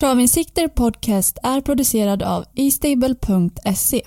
[0.00, 4.02] Travinsikter Podcast är producerad av eStable.se.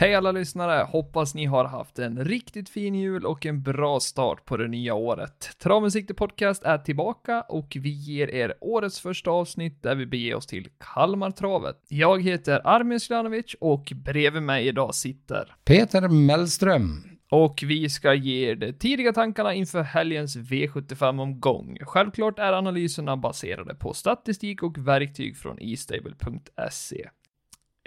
[0.00, 0.86] Hej alla lyssnare!
[0.88, 4.94] Hoppas ni har haft en riktigt fin jul och en bra start på det nya
[4.94, 5.50] året.
[5.62, 10.34] Travens Sikte Podcast är tillbaka och vi ger er årets första avsnitt där vi beger
[10.34, 11.76] oss till Kalmartravet.
[11.88, 17.04] Jag heter Armin Slanovic och bredvid mig idag sitter Peter Mellström.
[17.30, 21.78] och vi ska ge er de tidiga tankarna inför helgens V75-omgång.
[21.82, 27.08] Självklart är analyserna baserade på statistik och verktyg från eStable.se.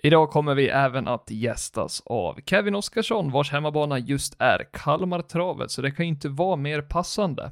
[0.06, 5.82] Idag kommer vi även att gästas av Kevin Oskarsson, vars hemmabana just är Kalmartravet, så
[5.82, 7.52] det kan ju inte vara mer passande.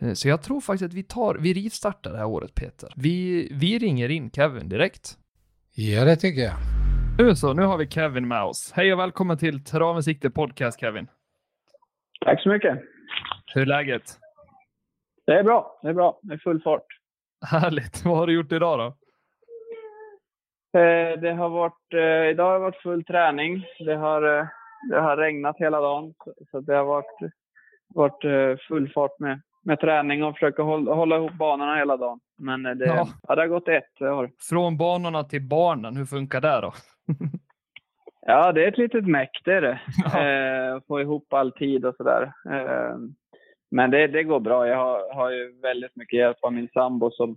[0.00, 2.92] Eh, Så jag tror faktiskt att vi tar, vi rivstartar det här året Peter.
[2.96, 5.18] Vi, vi ringer in Kevin direkt.
[5.74, 6.54] Ja, det tycker jag.
[7.18, 8.72] Nu så, nu har vi Kevin med oss.
[8.74, 11.06] Hej och välkommen till Travens Sikte Podcast Kevin.
[12.24, 12.78] Tack så mycket.
[13.54, 14.18] Hur är läget?
[15.26, 15.78] Det är bra.
[15.82, 16.20] Det är bra.
[16.22, 16.86] Det är full fart.
[17.46, 18.02] Härligt.
[18.04, 18.97] Vad har du gjort idag då?
[20.74, 23.64] Eh, Det har varit, eh, idag har det varit full träning.
[23.86, 24.46] Det har, eh,
[24.90, 26.14] det har regnat hela dagen.
[26.50, 27.32] så- det har varit,
[27.94, 32.20] varit full fart med, med träning och försöka hålla, hålla ihop banorna hela dagen.
[32.38, 33.08] Men det, Ja.
[33.28, 33.34] ja.
[33.34, 33.84] det har gått ett.
[33.98, 34.30] Det.
[34.48, 36.72] Från banorna till barnen, hur funkar det då?
[38.30, 39.80] Ja, det är ett litet meck, det är det.
[40.12, 40.24] Ja.
[40.28, 42.32] Eh, få ihop all tid och sådär.
[42.50, 42.96] Eh,
[43.70, 44.66] men det, det går bra.
[44.68, 47.36] Jag har, har ju väldigt mycket hjälp av min sambo som,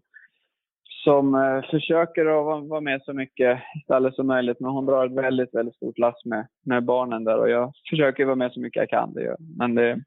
[1.03, 4.59] som eh, försöker att vara, med så mycket i stallet som möjligt.
[4.59, 8.25] Men hon drar ett väldigt, väldigt stort lass med, med barnen där och jag försöker
[8.25, 9.13] vara med så mycket jag kan.
[9.13, 9.37] Det gör.
[9.57, 10.03] Men det,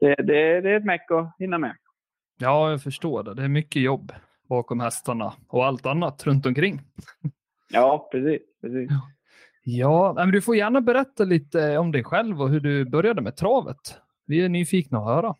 [0.00, 1.76] det, det, det är ett meck att hinna med.
[2.38, 3.34] Ja, jag förstår det.
[3.34, 4.12] Det är mycket jobb
[4.48, 6.80] bakom hästarna och allt annat runt omkring.
[7.72, 8.40] Ja, precis.
[8.60, 8.90] precis.
[9.64, 13.36] Ja, men du får gärna berätta lite om dig själv och hur du började med
[13.36, 14.00] travet.
[14.26, 15.34] Vi är nyfikna att höra.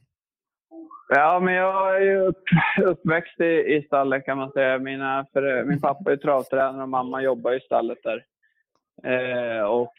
[1.09, 2.43] Ja, men jag är ju upp,
[2.85, 4.79] uppväxt i, i stallet kan man säga.
[4.79, 8.25] Mina, för, min pappa är travtränare och mamma jobbar i stallet där.
[9.05, 9.93] Eh, och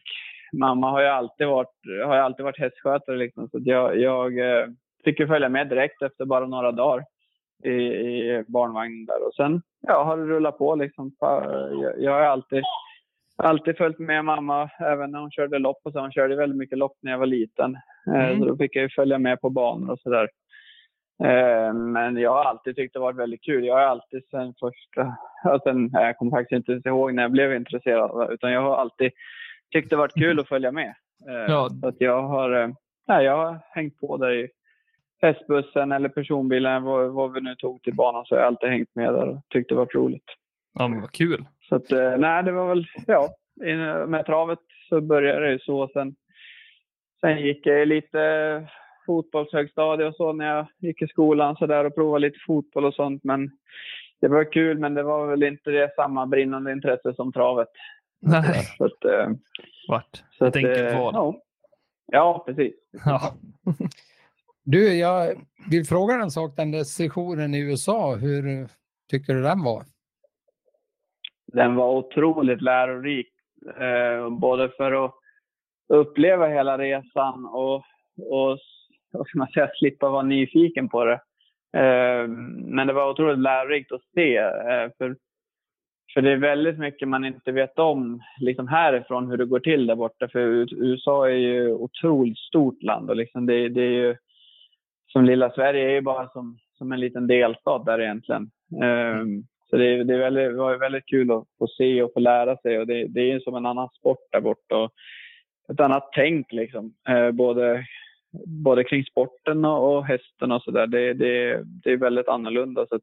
[0.53, 1.75] mamma har ju alltid varit,
[2.05, 3.17] har alltid varit hästskötare.
[3.17, 4.67] Liksom, så jag, jag eh,
[5.03, 7.05] fick ju följa med direkt efter bara några dagar
[7.63, 9.27] i, i barnvagnen där.
[9.27, 10.75] Och sen ja, har det rullat på.
[10.75, 11.11] Liksom.
[11.19, 12.63] Jag, jag har alltid,
[13.35, 15.79] alltid följt med mamma, även när hon körde lopp.
[15.83, 15.99] Och så.
[15.99, 17.75] Hon körde väldigt mycket lopp när jag var liten.
[17.75, 18.39] Eh, Mm.
[18.39, 20.29] Så då fick jag ju följa med på banor och sådär.
[21.23, 23.65] Eh, Men jag har alltid tyckt det varit väldigt kul.
[23.65, 25.15] Jag har alltid sen första...
[25.43, 28.31] ja, Sen, nej, jag kommer faktiskt inte ens ihåg när jag blev intresserad.
[28.33, 29.11] Utan jag har alltid
[29.73, 30.93] tyckt det varit kul att följa med.
[31.29, 31.69] Eh, Ja.
[31.81, 32.69] Så att jag har, eh,
[33.07, 34.49] nej, jag har hängt på där i
[35.21, 38.25] hästbussen eller personbilen, vad, vad vi nu tog till banan.
[38.25, 40.25] Så jag har alltid hängt med där och tyckt det varit roligt.
[40.79, 41.45] Ja, men vad kul.
[41.69, 43.29] Så att, eh, nej, det var väl, ja,
[44.07, 45.87] med travet så började det ju så.
[45.93, 46.15] Sen,
[47.21, 48.19] sen gick jag lite
[49.07, 52.93] fotbollshögstadie och så när jag gick i skolan så där och provade lite fotboll och
[52.93, 53.23] sånt.
[53.23, 53.51] Men
[54.21, 57.67] det var kul, men det var väl inte det samma brinnande intresse som travet.
[58.21, 59.29] Nej, Så att, eh,
[59.87, 60.23] vart.
[60.31, 61.13] så Ett enkelt eh, val.
[61.13, 61.41] Ja.
[62.05, 62.73] ja, precis.
[63.05, 63.33] Ja.
[64.69, 65.35] Du, jag
[65.71, 66.55] vill fråga en sak.
[66.55, 68.67] Den där sessionen i USA, hur
[69.09, 69.83] tyckte du den var?
[71.53, 73.27] den var otroligt lärorik.
[73.79, 75.13] Eh, både för att
[75.87, 77.75] uppleva hela resan och,
[78.17, 78.59] och
[79.17, 81.19] vad ska man säga, slippa vara nyfiken på det.
[81.77, 84.37] Ehm, men det var otroligt lärorikt att se.
[84.37, 85.15] Eh, för,
[86.13, 89.87] för det är väldigt mycket man inte vet om liksom härifrån hur det går till
[89.87, 90.27] där borta.
[90.27, 90.39] För
[90.83, 94.15] USA är ju otroligt stort land och liksom det, det är ju
[95.07, 98.49] som lilla Sverige är ju bara som, som en liten delstat där egentligen.
[98.83, 99.23] Eh,
[99.69, 102.57] så det, det, är väldigt, det var väldigt kul att få se och få lära
[102.57, 102.79] sig.
[102.79, 104.77] Och det, det är ju som en annan sport där borta.
[104.77, 104.91] Och
[105.71, 106.93] ett annat tänk liksom.
[107.09, 107.85] Eh, både,
[108.45, 110.87] både kring sporten och, hästen och sådär.
[110.87, 112.85] Det, det, det är väldigt annorlunda.
[112.89, 113.01] Så att,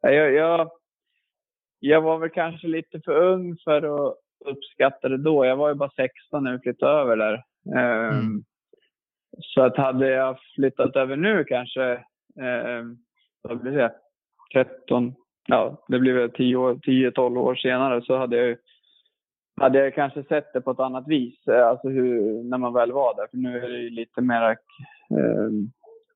[0.00, 0.70] ja, jag, jag,
[1.80, 5.46] jag var väl kanske lite för ung för att uppskatta det då.
[5.46, 7.34] Jag var ju bara 16 när vi flyttade över där.
[7.76, 8.44] Eh, Mm.
[9.40, 11.92] Så att hade jag flyttat över nu kanske,
[12.40, 12.84] eh,
[13.42, 13.92] vad blir det,
[14.52, 15.14] 13,
[15.46, 18.56] ja det blir väl 10-12 år senare så hade jag ju
[19.60, 22.92] hade jag kanske sett det på ett annat vis, eh, alltså hur, när man väl
[22.92, 23.26] var där.
[23.30, 25.50] För nu är det ju lite mer, eh,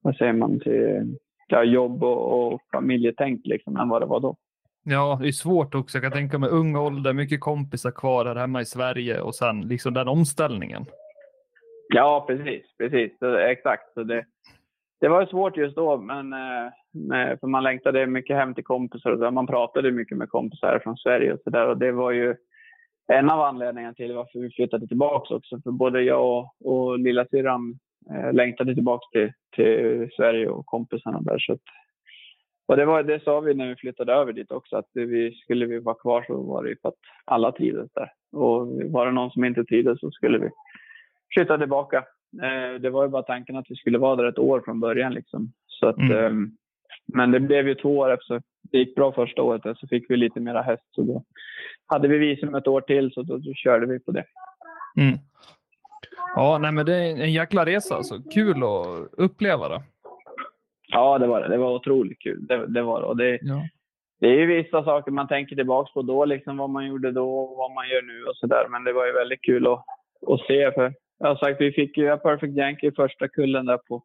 [0.03, 1.17] vad säger man, till
[1.49, 4.37] ja, jobb och, och familjetänk liksom, än vad det var då.
[4.85, 5.99] ja, det är svårt också.
[5.99, 9.61] Jag kan tänka mig ung ålder, mycket kompisar kvar här hemma i Sverige och sen
[9.61, 10.85] liksom den omställningen.
[11.95, 12.77] Ja, precis.
[12.79, 13.13] precis.
[13.23, 13.95] Exakt.
[13.95, 14.25] Så det,
[15.01, 19.11] det var svårt just då, men, eh, för man längtade mycket hem till kompisar.
[19.11, 19.31] Och så.
[19.31, 21.69] Man pratade mycket med kompisar från Sverige och så där.
[21.69, 22.37] Och det var ju
[23.09, 25.61] en av anledningarna till varför vi flyttade tillbaka också.
[25.65, 27.79] För både jag och, och lilla syrran
[28.11, 31.39] eh, längtade tillbaka till, till Sverige och kompisarna där.
[31.39, 31.61] Så att,
[32.69, 35.67] och det, var, det sa vi när vi flyttade över dit också, att vi, skulle
[35.67, 36.95] vi vara kvar så var det för att
[37.25, 38.13] alla trivdes där.
[38.33, 40.51] Och var det någon som inte trivdes så skulle vi
[41.35, 42.05] flytta tillbaka.
[42.43, 45.15] Eh, det var ju bara tanken att vi skulle vara där ett år från början.
[45.15, 45.53] Liksom.
[45.67, 46.57] Så att, mm.
[47.07, 48.43] Men det blev ju två år efter.
[48.63, 50.85] Det gick bra första året, så fick vi lite mera häst.
[50.91, 51.25] Så då
[51.87, 54.25] hade vi visum ett år till, så då, då körde vi på det.
[54.97, 55.19] Mm.
[56.35, 57.97] Ja, nej, men det är en jäkla resa.
[57.97, 58.15] Alltså.
[58.35, 59.83] Kul att uppleva det.
[60.89, 61.49] Ja, det var det.
[61.49, 62.47] Det var otroligt kul.
[62.47, 63.07] Det, det var det.
[63.07, 63.63] Och det, ja.
[64.21, 67.39] det är ju vissa saker man tänker tillbaka på då, liksom vad man gjorde då
[67.39, 68.67] och vad man gör nu och sådär.
[68.71, 69.85] Men det var ju väldigt kul att,
[70.27, 70.73] att se.
[70.73, 74.03] För jag har sagt, vi fick ju Perfect Yankee i första kullen där på.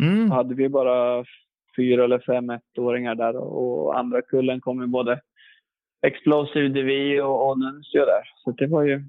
[0.00, 0.28] Mm.
[0.28, 1.24] Då hade vi bara
[1.76, 5.20] fyra eller fem ettåringar där och andra kullen kom ju både
[6.06, 8.22] Explosive DV och, och Nuncio där.
[8.44, 9.04] Så det var ju,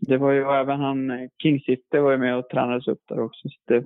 [0.00, 3.48] det var ju även han King City var ju med och tränades upp där också.
[3.48, 3.84] Så det,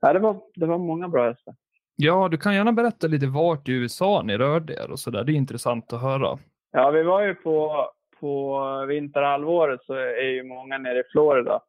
[0.00, 1.54] ja, det, var, det var många bra hästar.
[1.96, 5.24] Ja, du kan gärna berätta lite vart i USA ni rörde er och så där.
[5.24, 6.38] Det är intressant att höra.
[6.72, 7.86] Ja, vi var ju på,
[8.20, 11.60] på vinterhalvåret så är ju många nere i Florida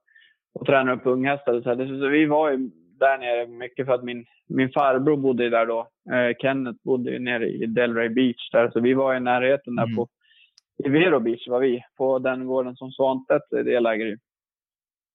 [0.54, 1.62] och tränar upp unghästar.
[1.62, 2.70] Så, så vi var ju
[3.02, 5.80] där nere mycket för att min, min farbror bodde där då.
[6.14, 9.96] Eh, Kenneth bodde nere i Delray Beach där, så vi var i närheten där mm.
[9.96, 10.08] på
[10.86, 14.18] i Vero Beach var vi, på den gården som Svanstedt deläger i.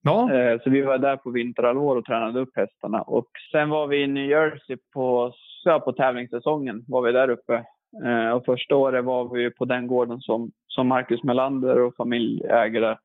[0.03, 0.33] Ja.
[0.33, 3.03] Eh, så vi var där på vinterhalvår och tränade upp hästarna.
[3.03, 5.33] Och sen var vi i New Jersey på,
[5.65, 6.85] ja, på tävlingssäsongen.
[6.89, 7.65] var vi där uppe.
[8.05, 12.43] Eh, och första året var vi på den gården som, som Marcus Melander och familj
[12.45, 12.99] äger där.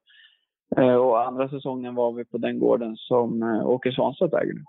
[0.78, 4.64] Eh, och andra säsongen var vi på den gården som Åke Svanstedt äger nu.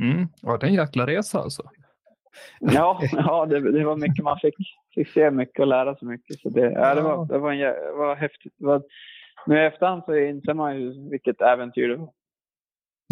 [0.00, 0.28] Mm.
[0.42, 1.62] Ja, det är en jäkla resa alltså.
[2.60, 4.24] Ja, ja det, det, var mycket.
[4.24, 4.54] Man fick,
[4.94, 6.40] fick se mycket och lära sig mycket.
[6.40, 8.54] Så det, ja, det, var, det, var, en, det var häftigt.
[8.58, 8.82] Det var,
[9.46, 12.12] nu i efterhand så inser man ju vilket äventyr det var.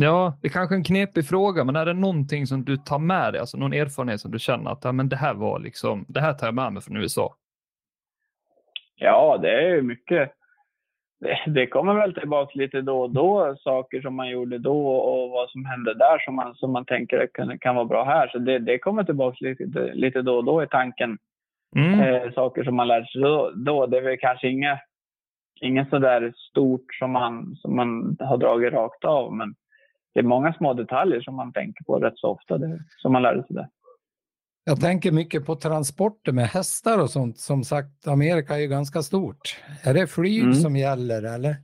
[0.00, 3.32] Ja, det är kanske en knepig fråga, men är det någonting som du tar med
[3.32, 6.20] dig, alltså någon erfarenhet som du känner att ja, men det här var liksom, det
[6.20, 7.34] här tar jag med mig från USA?
[8.96, 10.32] Ja, det är ju mycket.
[11.20, 15.30] Det, det kommer väl tillbaka lite då och då, saker som man gjorde då och
[15.30, 18.28] vad som hände där som man, som man tänker kan, kan vara bra här.
[18.28, 21.18] Så det, det kommer tillbaka lite, lite då och då i tanken.
[21.76, 22.00] Mm.
[22.00, 23.86] Eh, saker som man lärde sig då, då.
[23.86, 24.78] Det är väl kanske inga
[25.60, 29.34] inget sådär stort som man, som man har dragit rakt av.
[29.34, 29.54] Men
[30.14, 33.22] det är många små detaljer som man tänker på rätt så ofta, det, som man
[33.22, 33.68] lärde sig där.
[34.68, 37.38] Jag tänker mycket på transporter med hästar och sånt.
[37.38, 39.56] Som sagt, Amerika är ju ganska stort.
[39.84, 40.54] Är det flyg mm.
[40.54, 41.54] som gäller eller?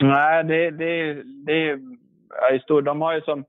[0.00, 1.70] Nej, det, det, det
[2.50, 2.84] är stort.
[2.84, 3.44] De har ju som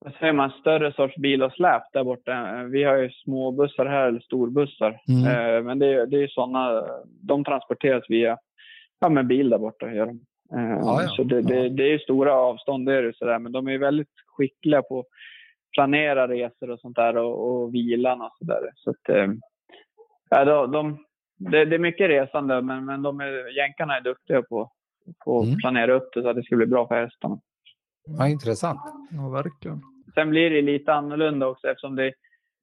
[0.00, 2.64] vad säger man, större sorts bil och släp där borta.
[2.64, 5.00] Vi har ju småbussar här, eller storbussar.
[5.08, 5.26] Mm.
[5.26, 6.84] Eh, men det, det är sådana,
[7.22, 8.38] de transporteras via
[9.00, 10.20] Ja, med bil där borta gör de.
[10.56, 11.08] Eh, ja, ja.
[11.08, 13.38] Så det, det, det, är stora avstånd, det är det sådär.
[13.38, 15.04] Men de är väldigt skickliga på
[15.78, 18.70] planera resor och sånt där och, och vilan och sådär.
[18.74, 19.26] Så att, eh,
[20.30, 21.04] ja, de, de,
[21.36, 24.72] det, det, är mycket resande, men, men de är, jänkarna är duktiga på,
[25.24, 25.54] på mm.
[25.54, 27.40] att planera upp det så att det ska bli bra för hästarna.
[28.18, 28.80] Ja, intressant.
[29.10, 29.80] Ja, verkligen.
[30.14, 32.12] Sen blir det lite annorlunda också eftersom det,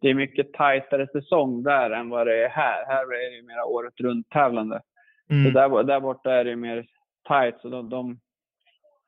[0.01, 2.85] det är mycket tajtare säsong där än vad det är här.
[2.88, 4.81] Här är det mer året runt tävlande.
[5.29, 5.44] Mm.
[5.44, 6.85] Så där, där borta är det mer
[7.27, 7.56] tight.
[7.62, 8.19] Så de, de,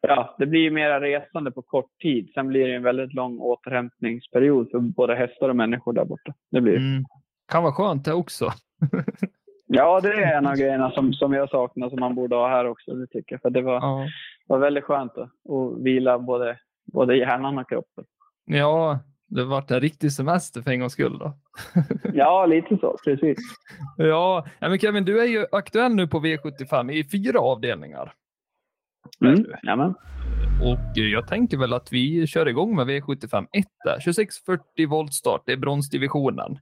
[0.01, 2.29] ja, det blir mer resande på kort tid.
[2.33, 6.33] Sen blir det en väldigt lång återhämtningsperiod för både hästar och människor där borta.
[6.51, 7.05] Det blir mm.
[7.47, 8.51] Kan vara skönt det också.
[9.67, 12.67] ja, det är en av grejerna som, som jag saknar som man borde ha här
[12.67, 12.93] också.
[12.93, 13.41] Det tycker jag.
[13.41, 14.07] För det var, ja.
[14.47, 16.59] var väldigt skönt att, att vila både,
[16.93, 18.05] både hjärnan och kroppen.
[18.45, 21.33] Ja, det har varit en riktig semester för en gångs skull då.
[22.13, 23.37] ja, lite så, precis.
[23.97, 28.13] Ja, men Kevin, du är ju aktuell nu på V75 i fyra avdelningar.
[29.21, 29.93] Mm, jamen.
[30.61, 33.93] Och jag tänker väl att vi kör igång med V75 1 där.
[33.93, 36.59] 2640 volt start, det är bronsdivisionen.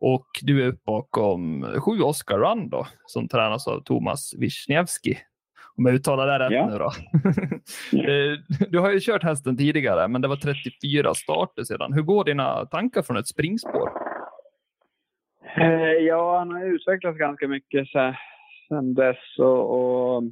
[0.00, 5.18] Och du är upp bakom sju Oscar Run då, som tränas av Thomas Wisniewski.
[5.76, 6.66] Om jag uttalar det rätt ja.
[6.66, 6.92] nu då.
[7.92, 11.92] Eh, du har ju kört hästen tidigare, men det var 34 starter sedan.
[11.92, 13.90] Hur går dina tankar från ett springspår?
[15.56, 19.38] Eh, ja, han har utvecklats ganska mycket sedan dess.
[19.38, 20.22] Och, och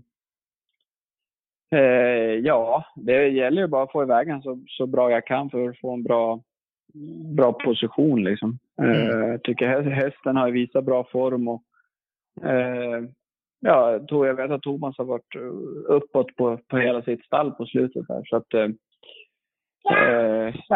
[1.70, 5.50] eh, ja, det gäller ju bara att få iväg den så, så bra jag kan
[5.50, 6.40] för att få en bra,
[7.36, 8.24] bra position.
[8.24, 8.58] Liksom.
[8.82, 9.28] Mm.
[9.30, 11.62] Jag tycker hästen har visat bra form och
[13.60, 17.66] ja, jag vet att Thomas har varit eh, uppåt på, på hela sitt stall på
[17.66, 18.22] slutet här.
[18.24, 18.68] Så att, eh,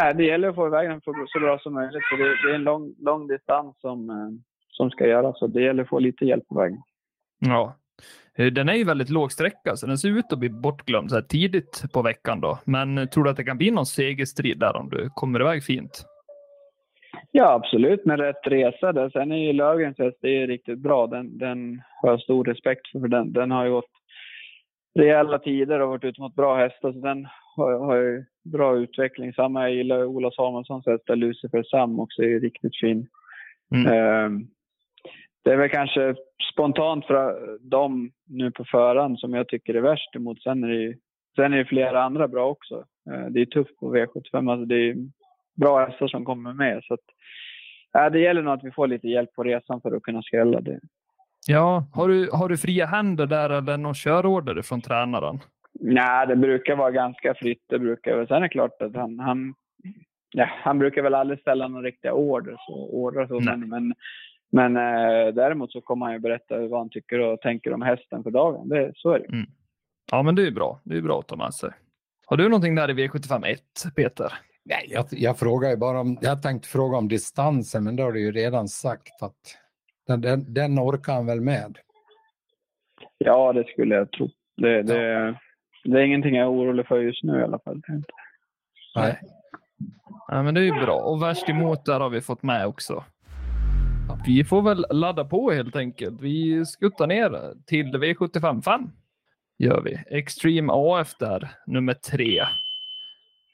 [0.05, 2.05] eh, det gäller att få iväg den så bra som möjligt.
[2.11, 4.31] För det, det är en lång, lång distans som, eh,
[4.69, 5.39] som ska göras.
[5.39, 6.83] Så det gäller att få lite hjälp på vägen.
[7.39, 7.84] Ja, Eh,
[8.37, 11.23] Den är ju väldigt låg sträcka, så den ser ut att bli bortglömd så här
[11.23, 12.59] tidigt på veckan då.
[12.65, 15.65] Men eh, tror du att det kan bli någon segerstrid där om du kommer iväg
[15.65, 16.05] fint?
[17.31, 18.05] Ja, absolut.
[18.05, 19.11] Med rätt resa där.
[19.11, 21.07] Sen är ju Löfgrens häst det är riktigt bra.
[21.07, 23.09] Den, den har jag stor respekt för.
[23.09, 23.91] Den, den har ju gått
[24.95, 26.93] rejäla tider och varit ute mot bra hästar.
[26.93, 29.33] Så den har, har ju bra utveckling.
[29.33, 33.07] Samma jag gillar Ola Samuelssons häst Lucifer Sam också är riktigt fin.
[33.75, 33.93] Mm.
[33.93, 34.47] Ehm,
[35.45, 36.15] det är väl kanske
[36.53, 40.43] spontant för dem nu på förhand som jag tycker är värst emot.
[40.43, 40.97] Sen är det ju
[41.37, 42.85] sen är det flera andra bra också.
[43.11, 44.51] Eh, Det är tufft på V75.
[44.53, 44.97] Alltså det är
[45.57, 46.85] bra hästar som kommer med.
[46.85, 47.01] Så att,
[47.93, 50.61] ja, det gäller nog att vi får lite hjälp på resan för att kunna skrälla
[50.61, 50.81] det.
[51.47, 55.39] Ja, har du, har du fria händer där eller någon körorder från tränaren?
[55.81, 57.65] Nej, det brukar vara ganska fritt.
[57.69, 59.55] Det brukar, sen är det klart att han, han,
[60.31, 62.57] ja, han brukar väl aldrig ställa några riktiga order.
[62.59, 63.95] Så, order så, men,
[64.55, 68.23] men eh, däremot så kommer han ju berätta vad han tycker och tänker om hästen
[68.23, 68.69] för dagen.
[68.69, 69.47] Det, så är det.
[70.11, 70.81] Ja, men det är bra.
[70.85, 71.71] Det är bra att ta med sig.
[72.27, 73.61] Har du någonting där i V75 1,
[73.97, 74.33] Peter?
[74.65, 78.13] Nej, jag, jag frågar ju bara om, jag tänkte fråga om distansen, men då har
[78.13, 79.59] du ju redan sagt att
[80.07, 81.79] den, den, den orkar han väl med.
[83.19, 84.31] Ja, det skulle jag tro.
[84.57, 85.35] Det, det,
[85.85, 87.83] det är ingenting jag är orolig för just nu i alla fall.
[88.97, 89.21] Nej.
[90.29, 90.97] Ja, men det är ju bra.
[91.01, 93.05] Och värst emot där har vi fått med också.
[94.27, 96.21] Vi får väl ladda på helt enkelt.
[96.21, 98.83] Vi skuttar ner till V75 5.
[99.59, 100.19] Gör vi.
[100.19, 102.39] Extreme AF där, nummer tre.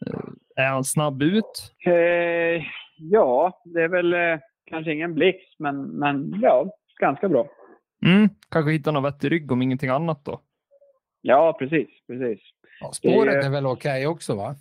[0.06, 0.20] Eh,
[0.56, 1.74] Är han snabb ut?
[1.86, 2.62] Eh,
[2.98, 4.38] ja, det är väl eh,
[4.70, 6.66] kanske ingen blixt, men, men ja,
[7.00, 7.46] ganska bra.
[8.06, 10.40] Mm, kanske hitta någon vettig rygg om ingenting annat då.
[11.22, 12.40] Ja, precis, precis.
[12.80, 14.54] Ja, spåret Det- är väl okej också va?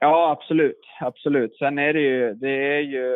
[0.00, 0.80] Ja, absolut.
[1.00, 1.56] Absolut.
[1.56, 3.10] Sen är det ju, det är ju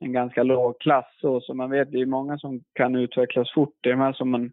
[0.00, 1.06] en ganska låg klass.
[1.20, 3.74] Så, så man vet, det är många som kan utvecklas fort.
[3.80, 4.52] Det är de här som man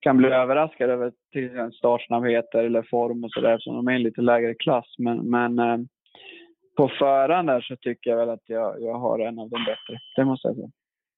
[0.00, 4.20] kan bli överraskad över till startsnabbheter eller form och sådär eftersom de är en lite
[4.20, 4.94] lägre klass.
[4.98, 5.78] Men, men eh,
[6.76, 10.00] på förhand där så tycker jag väl att jag, jag har en av de bättre.
[10.16, 10.70] Det måste jag säga.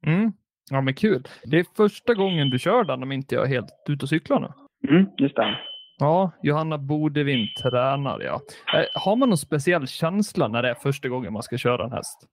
[0.07, 0.33] Mm.
[0.71, 1.23] Ja, men kul.
[1.45, 4.41] Det är första gången du kör den om inte jag är helt ute och cyklar
[4.41, 4.49] nu.
[4.89, 5.67] Mm, det stämmer.
[5.99, 8.41] Ja, Johanna Bodevin tränar, ja.
[8.79, 11.93] Eh, Har man någon speciell känsla när det är första gången man ska köra en
[11.93, 12.29] häst?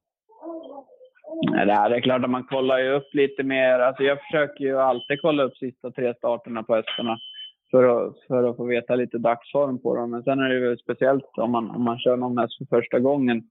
[1.51, 3.79] Nej, det är klart att man kollar ju upp lite mer.
[3.79, 7.17] Alltså jag försöker ju alltid kolla upp sista tre starterna på hästarna
[7.71, 10.11] för att, för att få veta lite dagsform på dem.
[10.11, 12.99] Men sen är det ju speciellt om man, om man kör någon häst för första
[12.99, 13.43] gången.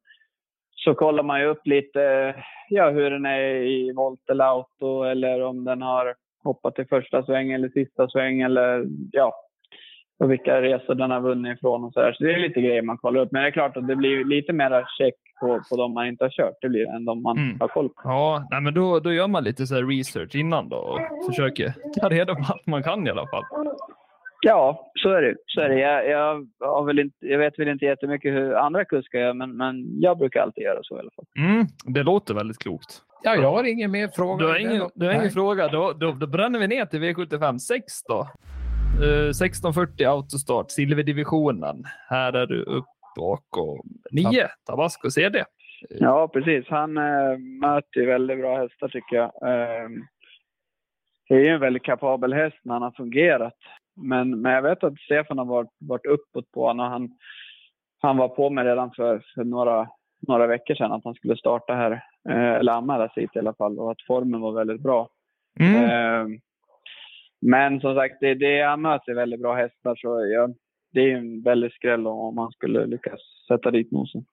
[0.75, 2.35] Så kollar man ju upp lite
[2.69, 7.25] ja, hur den är i volt eller auto eller om den har hoppat i första
[7.25, 9.33] sväng eller sista sväng eller ja,
[10.19, 12.13] och vilka resor den har vunnit ifrån och så där.
[12.13, 13.33] Så det är lite grejer man kollar upp.
[13.33, 16.25] Men det är klart att det blir lite mer check på, på de man inte
[16.25, 16.55] har kört.
[16.61, 17.61] Det blir än de man Mm.
[17.61, 18.01] har koll på.
[18.05, 21.73] Ja, nej, men då, då gör man lite så här research innan då och försöker
[22.01, 23.45] ta reda på allt man kan i alla fall.
[24.43, 25.35] Ja, så är det.
[25.47, 25.79] Så är det.
[25.81, 29.57] Jag, jag, har väl inte, jag vet väl inte jättemycket hur andra kuskar gör, men,
[29.57, 31.25] men jag brukar alltid göra så i alla fall.
[31.39, 33.03] Mm, det låter väldigt klokt.
[33.23, 34.45] Ja, jag har ingen mer fråga.
[34.47, 37.59] Du har ingen, du har ingen fråga, då, då, då bränner vi ner till V75
[37.59, 38.29] 6 då.
[39.03, 41.85] Uh, 1640 autostart, silverdivisionen.
[42.09, 42.85] Här är du upp
[43.17, 45.45] bakom 9, Tabasco CD.
[45.89, 46.69] Ja, precis.
[46.69, 49.25] Han äh, möter ju väldigt bra hästar tycker jag.
[49.25, 49.89] Eh,
[51.29, 53.57] det är ju en väldigt kapabel häst när han har fungerat.
[53.97, 56.91] Men, men jag vet att Stefan har varit, varit uppåt på honom.
[56.91, 57.11] Han,
[58.03, 59.89] han var på mig redan för, för några,
[60.29, 61.93] några veckor sedan att han skulle starta här.
[62.29, 63.79] Eh, eller anmäla sig hit i alla fall.
[63.79, 65.09] Och att formen var väldigt bra.
[65.61, 65.85] Mm.
[65.85, 66.39] Eh,
[67.41, 69.97] Men som sagt, det, det, han möter väldigt bra hästar.
[69.97, 70.55] Så jag,
[70.93, 74.25] det är en väldigt skräll om man skulle lyckas sätta dit nosen.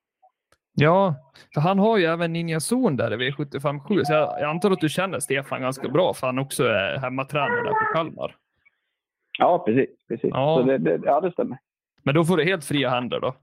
[0.76, 1.14] Ja,
[1.54, 4.70] för han har ju även Ninja Zon där i V75 7, så jag, jag antar
[4.70, 8.36] att du känner Stefan ganska bra för han också är hemmatränare där på Kalmar.
[9.38, 9.90] Ja, precis.
[10.08, 10.30] precis.
[10.32, 10.58] Ja.
[10.60, 11.58] Så det, det, ja, det stämmer.
[12.02, 13.34] Men då får du helt fria händer då.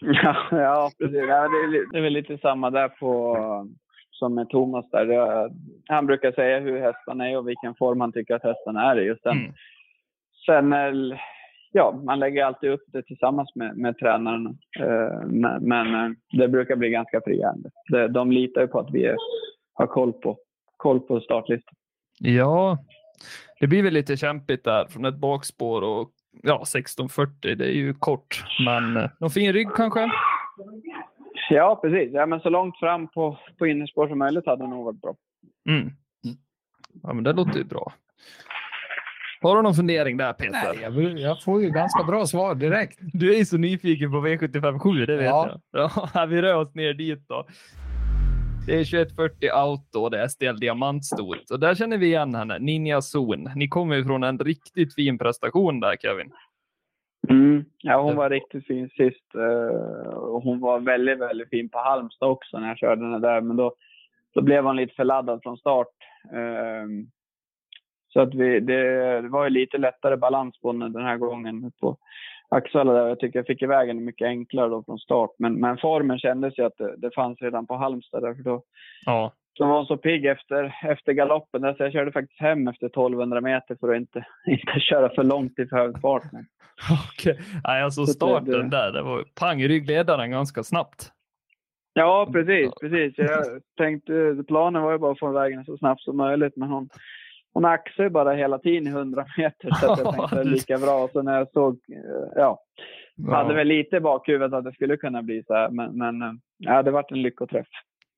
[0.00, 1.16] Ja, ja precis.
[1.16, 3.36] Ja, det, är, det är väl lite samma där på,
[4.18, 4.90] som med Thomas.
[4.90, 5.50] Där.
[5.88, 9.10] Han brukar säga hur hästarna är och vilken form han tycker att hästarna är i.
[9.10, 9.52] Och sen, Mm.
[10.46, 11.18] sen eh,
[11.72, 14.46] ja, man lägger alltid upp det tillsammans med, med tränaren.
[14.80, 18.08] Eh, Men, men eh, det brukar bli ganska fria händer.
[18.08, 19.16] De, litar ju på att vi är,
[19.74, 20.38] har koll på,
[20.76, 21.74] koll på startlistan.
[22.18, 22.78] Ja,
[23.60, 26.10] det blir väl lite kämpigt där från ett bakspår och
[26.42, 30.10] ja, 1640, det är ju kort, men någon fin rygg kanske?
[31.50, 32.10] Ja, precis.
[32.14, 35.14] Ja, men så långt fram på, på innerspår som möjligt hade nog varit bra.
[35.68, 35.90] Mm.
[37.02, 37.92] Ja, men det låter ju bra.
[39.42, 40.52] Har du någon fundering där Peter?
[40.52, 42.98] Nej, jag, jag får ju ganska bra svar direkt.
[43.00, 45.60] Du är ju så nyfiken på V75 7, det vet Ja.
[45.72, 45.90] jag.
[46.14, 47.46] Ja, vi rör oss ner dit då.
[48.66, 51.50] det är 2140 Auto och det är STL Diamantstot.
[51.50, 53.50] Och där känner vi igen henne, Ninja Zon.
[53.56, 56.32] Ni kommer ju från en riktigt fin prestation där, Kevin.
[57.30, 57.64] Mm.
[57.82, 59.34] Ja, hon var riktigt fin sist.
[59.36, 63.40] Uh, hon var väldigt, väldigt fin på Halmstad också när jag körde henne där.
[63.40, 63.74] Men då,
[64.34, 65.94] då blev hon lite för laddad från start.
[66.34, 66.88] Uh,
[68.12, 71.72] så att vi, det, det var ju lite lättare balans på henne den här gången
[71.80, 71.96] på
[72.50, 72.92] Axvalla.
[72.92, 73.08] Där.
[73.08, 75.30] Jag tycker jag fick iväg henne mycket enklare då från start.
[75.38, 78.22] Men, men formen kändes ju att det, det fanns redan på Halmstad.
[78.22, 78.62] Därför då,
[79.06, 79.32] ja.
[79.58, 81.62] Så var så pigg efter, efter galoppen.
[81.62, 85.24] Där, så jag körde faktiskt hem efter 1200 meter för att inte, inte köra för
[85.24, 86.22] långt i för hög fart.
[87.12, 87.80] Okej, okay.
[87.80, 91.12] alltså starten det, där, det var pang ryggledaren ganska snabbt.
[91.92, 93.14] Ja, precis, precis.
[93.16, 93.44] Jag
[93.76, 96.88] tänkte, planen var ju bara att få vägen så snabbt som möjligt, men hon,
[97.58, 100.44] hon axade ju bara hela tiden i 100 meter, så jag tänkte att det är
[100.44, 101.08] lika bra.
[101.12, 102.60] Så när jag såg, eh, ja,
[103.16, 103.34] ja.
[103.34, 106.32] hade väl lite i bakhuvudet att det skulle kunna bli så här, men, men eh,
[106.58, 107.66] ja, det vart en lyckoträff.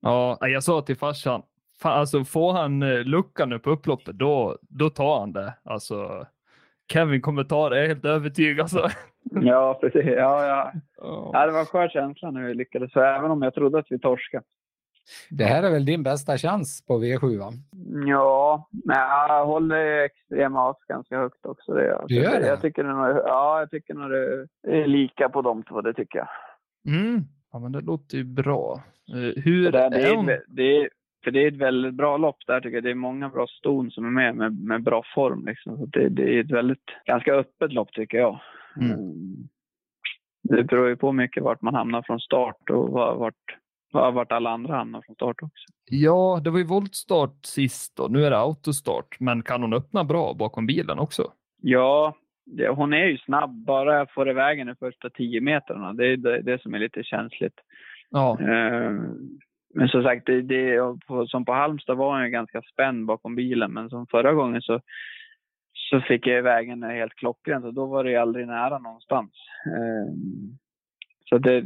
[0.00, 1.42] Ja, jag sa till farsan,
[1.82, 5.54] fan, alltså får han eh, luckan nu på upploppet, då, då tar han det.
[5.64, 6.26] Alltså,
[6.92, 8.60] Kevin kommer ta det, jag är helt övertygad.
[8.60, 8.88] Alltså.
[9.42, 10.04] Ja, precis.
[10.06, 10.72] Ja, ja.
[11.32, 13.86] Ja, det var en skön känsla när vi lyckades, så även om jag trodde att
[13.90, 14.44] vi torskade.
[15.30, 17.38] Det här är väl din bästa chans på V7?
[17.38, 17.52] Va?
[18.06, 21.74] Ja, men jag håller extrema as ganska högt också.
[21.74, 22.46] Det, du gör det?
[22.46, 26.18] Jag tycker nog, ja, jag tycker nog det är lika på de två, det tycker
[26.18, 26.28] jag.
[26.94, 27.24] Mm.
[27.52, 28.82] Ja, men det låter ju bra.
[29.08, 30.42] Eh, hur det, är, är?
[30.48, 30.88] Det är,
[31.24, 32.84] för det är ett väldigt bra lopp där tycker jag.
[32.84, 35.44] Det är många bra ston som är med med, med bra form.
[35.46, 35.78] Liksom.
[35.78, 38.40] Så det, det är ett väldigt, ganska öppet lopp tycker jag.
[38.76, 38.92] Mm.
[38.92, 39.48] mm.
[40.42, 43.56] Det beror ju på mycket vart man hamnar från start och vart,
[43.92, 45.64] vart alla andra hamnar från start också.
[45.90, 49.20] Ja, det var ju voltstart sist och nu är det autostart.
[49.20, 51.32] Men kan hon öppna bra bakom bilen också?
[51.62, 52.14] Ja,
[52.46, 53.64] det, hon är ju snabb.
[53.64, 55.92] Bara jag får iväg henne första tio metrarna.
[55.92, 57.60] Det är det, det som är lite känsligt.
[58.10, 58.38] Ja.
[58.40, 59.02] Uh,
[59.74, 60.78] men som sagt, det, det,
[61.26, 63.72] som på Halmstad var hon ju ganska spänd bakom bilen.
[63.72, 64.80] Men som förra gången så,
[65.72, 69.30] så fick jag iväg henne helt klockrent och då var det ju aldrig nära någonstans.
[69.66, 70.14] Uh,
[71.28, 71.64] så det,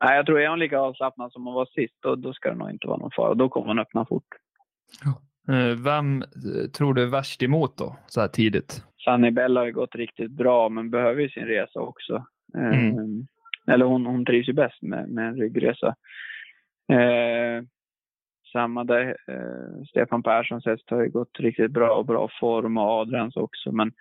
[0.00, 2.56] nej, jag tror är hon lika avslappnad som hon var sist, då, då ska det
[2.56, 3.34] nog inte vara någon fara.
[3.34, 4.26] Då kommer hon öppna fort.
[5.48, 6.24] Uh, vem
[6.76, 8.84] tror du är värst emot då, så här tidigt?
[9.04, 12.24] Sunny Bell har ju gått riktigt bra, men behöver ju sin resa också.
[12.54, 12.98] Mm.
[12.98, 13.26] Um,
[13.66, 15.94] eller hon, hon trivs ju bäst med, med en ryggresa.
[16.92, 17.64] Eh,
[18.52, 22.90] samma där, eh, Stefan Perssons häst har ju gått riktigt bra och bra form och
[22.90, 23.72] Adrians också.
[23.72, 23.92] Men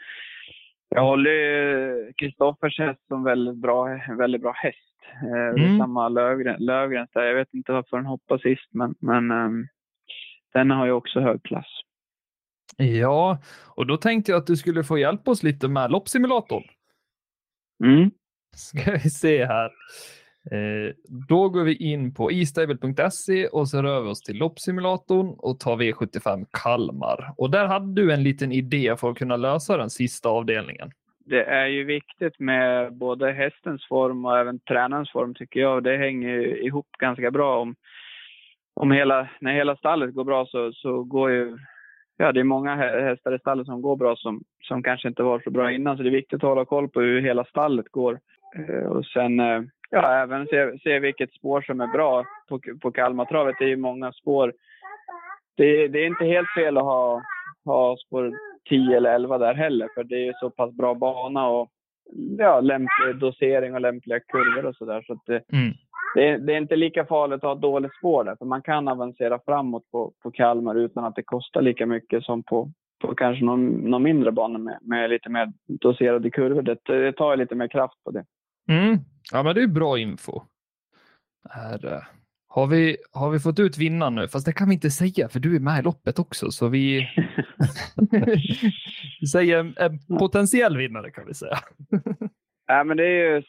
[0.90, 4.97] jag håller ju Kristoffers häst som väldigt bra, väldigt bra häst.
[5.24, 5.80] Eh, mm.
[5.80, 6.66] Samma Lövgrens
[7.14, 7.24] där.
[7.24, 9.68] Jag vet inte varför den hoppade sist, men, men um,
[10.54, 11.82] den har ju också hög klass.
[12.78, 16.64] Ja, och då tänkte jag att du skulle få hjälpa oss lite med loppsimulatorn.
[17.84, 18.12] Mm.
[18.56, 19.72] Ska vi se här.
[20.52, 20.94] Eh,
[21.28, 25.78] då går vi in på istable.se och så rör vi oss till loppsimulatorn och tar
[25.78, 27.34] V75 Kalmar.
[27.38, 30.92] Och där hade du en liten idé för att kunna lösa den sista avdelningen.
[31.30, 35.84] Det är ju viktigt med både hästens form och även tränarens form tycker jag.
[35.84, 37.60] Det hänger ihop ganska bra.
[37.60, 37.76] Om,
[38.74, 41.58] om hela, när hela stallet går bra så, så går ju
[42.18, 45.40] ja, det är många hästar i stallet som går bra som, som kanske inte var
[45.40, 45.98] så bra innan.
[45.98, 48.20] Så det är viktigt att hålla koll på hur hela stallet går.
[48.56, 52.92] Eh, och sen eh, ja, även se, se vilket spår som är bra på, på
[52.92, 53.56] Kalmartravet.
[53.60, 54.54] Det är ju många spår.
[55.58, 57.22] Det, det, är inte helt fel att ha,
[57.66, 58.34] ha spår
[58.70, 61.70] 10 eller 11 där heller, för det är så pass bra bana och
[62.38, 65.04] ja, lämplig dosering och lämpliga kurvor och sådär.
[65.08, 65.74] Så, så mm.
[66.16, 68.88] det, är, det, är inte lika farligt att ha dåligt spår där, för man kan
[68.88, 73.46] avancera framåt på, på Kalmar utan att det kostar lika mycket som på, på kanske
[73.46, 76.62] någon, någon mindre bana med, med lite mer doserade kurvor.
[76.62, 78.26] Det, det tar lite mer kraft på det.
[78.70, 78.98] Mm.
[79.32, 80.42] Ja, men det är bra info.
[81.50, 82.04] Här, uh,
[82.60, 84.28] har, vi, har vi fått ut vinnaren nu?
[84.28, 87.08] Fast det kan vi inte säga, för du är med i loppet också, så vi,
[89.22, 91.58] vi säger en, en, potentiell vinnare kan vi säga.
[92.68, 93.44] ja, men det är ju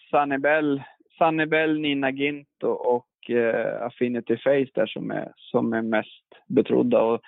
[1.18, 6.26] Sunny Bell Nina Gint och, och uh, Affinity Face där som är, som är mest
[6.48, 7.02] betrodda.
[7.02, 7.20] Och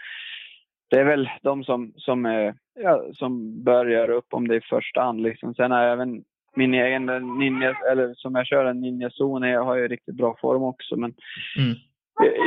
[0.90, 5.00] det är väl de som, som, är, ja, som börjar upp om det i första
[5.00, 5.22] hand.
[5.22, 5.54] Liksom.
[5.54, 6.24] Sen har även
[6.56, 7.06] min egen
[7.38, 10.96] ninja, eller som jag kör en ninja zon, jag har ju riktigt bra form också.
[10.96, 11.14] Men
[11.58, 11.76] mm.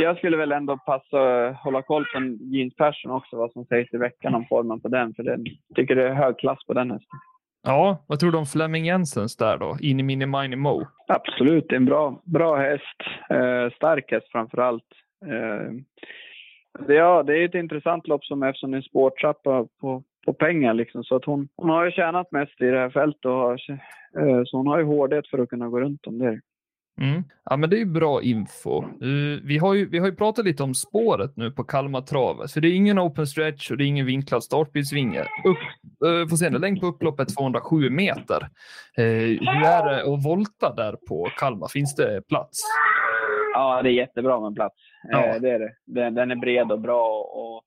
[0.01, 3.93] jag skulle väl ändå passa, hålla koll på en Jeans Passion också, vad som sägs
[3.93, 5.13] i veckan om formen på den.
[5.13, 5.39] För jag
[5.75, 7.19] tycker det är hög klass på den hästen.
[7.65, 9.77] Ja, vad tror du om Flemming Jensens där då?
[9.81, 10.87] Ini Mini Mini Mo?
[11.07, 13.01] Absolut, det är en bra, bra häst.
[13.29, 14.87] Eh, stark häst framför allt.
[15.25, 15.71] Eh,
[16.95, 20.73] ja, det är ett intressant lopp som eftersom det är en spårtrappa på, på pengar.
[20.73, 21.03] Liksom.
[21.03, 23.25] Så att hon, hon har ju tjänat mest i det här fältet.
[23.25, 23.53] Och har,
[24.19, 26.39] eh, så hon har ju hårdhet för att kunna gå runt om det.
[27.01, 27.23] Mm.
[27.49, 28.83] Ja, men det är ju bra info.
[28.83, 32.51] Uh, vi, har ju, vi har ju pratat lite om spåret nu på Kalmar Travet,
[32.51, 35.21] för det är ingen open stretch och det är ingen vinklad startbilsvinge.
[35.21, 35.57] Upp,
[36.07, 38.41] uh, får se längd på upploppet 207 meter.
[38.99, 41.67] Uh, hur är det att volta där på Kalmar?
[41.67, 42.61] Finns det plats?
[43.53, 44.75] Ja, det är jättebra med plats.
[45.11, 45.39] Ja.
[45.39, 45.71] det är det.
[45.85, 47.07] Den, den, är bred och bra.
[47.19, 47.63] Och,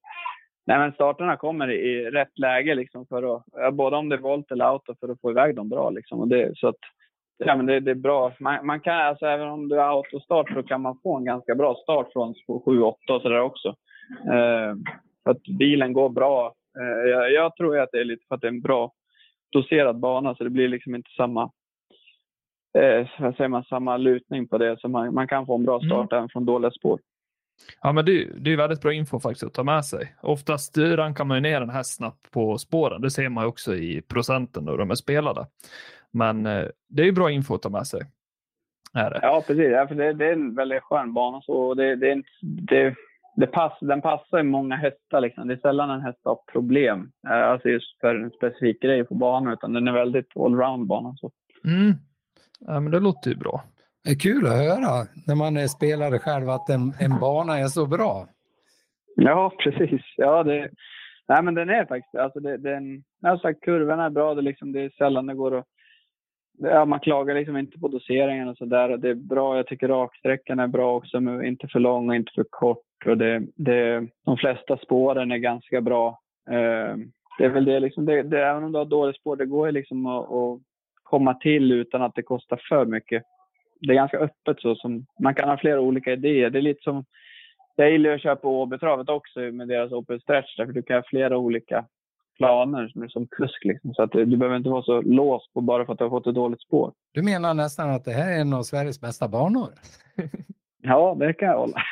[0.66, 4.50] nej, men starterna kommer i rätt läge, liksom för att, både om det är volt
[4.50, 5.90] eller auto, för att få iväg dem bra.
[5.90, 6.20] Liksom.
[6.20, 6.78] Och det, så att,
[7.38, 8.32] Ja, men det, det är bra.
[8.40, 11.54] Man, man, kan, alltså, även om du har autostart så kan man få en ganska
[11.54, 13.68] bra start från 7-8 och sådär också.
[14.24, 14.74] Eh,
[15.24, 16.54] för att bilen går bra.
[16.78, 18.92] Eh, jag, jag, tror att det är lite för att det är en bra
[19.52, 21.42] doserad bana så det blir liksom inte samma,
[22.78, 24.80] eh, vad säger man, samma lutning på det.
[24.80, 26.18] Så man, man kan få en bra start mm.
[26.18, 27.00] även från dåliga spår.
[27.82, 30.14] Ja, men det, det är väldigt bra info faktiskt att ta med sig.
[30.22, 33.02] Oftast rankar man ju ner en häst snabbt på spåren.
[33.02, 35.46] Det ser man också i procenten när de är spelade.
[36.10, 38.00] Men eh, det är ju bra info att ta med sig.
[38.94, 39.18] Är det.
[39.22, 39.70] Ja, precis.
[39.70, 41.40] Ja, för det, det, är en väldigt skön bana.
[41.42, 42.94] Så det, det, det,
[43.36, 45.20] det pass, den passar ju många hästar.
[45.20, 45.48] Liksom.
[45.48, 47.12] Det är sällan en häst har problem.
[47.28, 49.52] Eh, alltså just för en specifik grej på banan.
[49.52, 51.14] Utan den är väldigt allround-bana.
[51.64, 51.94] Mm.
[52.60, 53.64] Ja, men det låter ju bra.
[54.06, 57.66] Det är kul att höra när man är spelare själv att en, en bana är
[57.66, 58.26] så bra.
[59.16, 60.02] Ja, precis.
[60.16, 60.70] Ja, det,
[61.28, 62.56] nej, men den är faktiskt alltså det.
[62.56, 64.34] Den, jag sagt, kurvorna är bra.
[64.34, 65.64] Det, liksom, det är sällan det går att
[66.58, 68.96] ja, man klagar liksom inte på doseringen och sådär.
[68.96, 69.56] Det är bra.
[69.56, 73.06] Jag tycker raksträckan är bra också, men inte för lång och inte för kort.
[73.06, 76.20] Och det, det, de flesta spåren är ganska bra.
[76.50, 76.96] Eh,
[77.38, 79.66] det är väl det, liksom, det, det, även om du har dåligt spår, det går
[79.66, 80.60] ju liksom att, att,
[81.02, 83.22] komma till utan att det kostar för mycket.
[83.80, 84.74] Det är ganska öppet så.
[84.74, 86.50] Som, man kan ha flera olika idéer.
[86.50, 87.04] Det är lite som
[87.76, 91.02] jag gillar att köra på Åbytravet också med deras Open Stretch, därför du kan ha
[91.06, 91.84] flera olika
[92.36, 93.64] planer som, som kusk.
[93.64, 93.94] Liksom.
[93.94, 96.26] Så att du behöver inte vara så låst på bara för att du har fått
[96.26, 96.92] ett dåligt spår.
[97.12, 99.68] Du menar nästan att det här är en av Sveriges bästa banor?
[100.86, 101.82] ja, det kan jag hålla.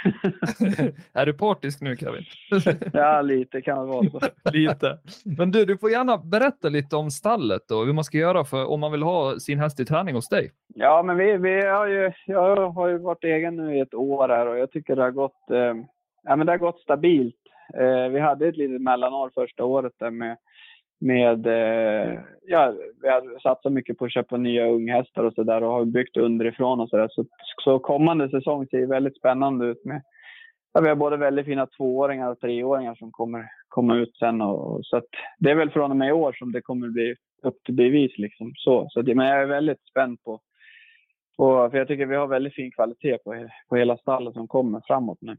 [1.13, 2.23] är du partisk nu Kevin?
[2.93, 4.99] ja, lite kan det vara lite.
[5.25, 8.71] Men du, du får gärna berätta lite om stallet och hur man ska göra för
[8.71, 10.51] om man vill ha sin häst i träning hos dig.
[10.75, 14.29] Ja, men vi, vi har ju, jag har ju varit egen nu i ett år
[14.29, 15.75] här och jag tycker det har gått, eh,
[16.23, 17.37] ja, men det har gått stabilt.
[17.75, 20.37] Eh, vi hade ett litet mellanår första året där med,
[21.05, 25.73] med eh, ja, vi har satsat mycket på att köpa nya unghästar och sådär och
[25.73, 27.09] har byggt underifrån och sådär.
[27.11, 27.25] Så,
[27.65, 30.03] så kommande säsong ser väldigt spännande ut med
[30.77, 34.41] Ja, vi har både väldigt fina tvååringar och treåringar som kommer komma ut sen.
[34.41, 35.03] Och, så
[35.39, 38.19] det är väl från och med i år som det kommer bli upp till bevis.
[38.19, 38.53] Liksom.
[38.57, 40.41] Så, så det, men jag är väldigt spänd på,
[41.37, 44.83] på, för jag tycker vi har väldigt fin kvalitet på, på hela stallet som kommer
[44.87, 45.37] framåt nu.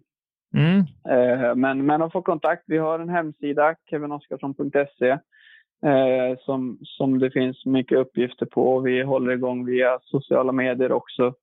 [0.56, 0.80] Mm.
[1.10, 5.17] Eh, men, men att få kontakt, vi har en hemsida, kevinoskarsson.se,
[5.83, 8.79] eh, som, som det finns mycket uppgifter på.
[8.79, 11.33] Vi håller igång via sociala medier också.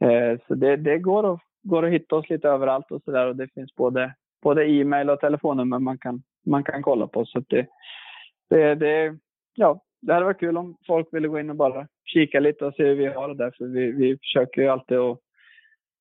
[0.00, 3.26] Eh, så det, det går, att, går att hitta oss lite överallt och sådär.
[3.26, 7.26] Och det finns både, både e-mail och telefonnummer man kan, man kan kolla på.
[7.26, 7.66] Så det,
[8.50, 9.16] det, det,
[9.54, 12.74] ja, det hade varit kul om folk ville gå in och bara kika lite och
[12.74, 13.54] se hur vi har det där.
[13.58, 15.18] För vi, vi försöker ju alltid att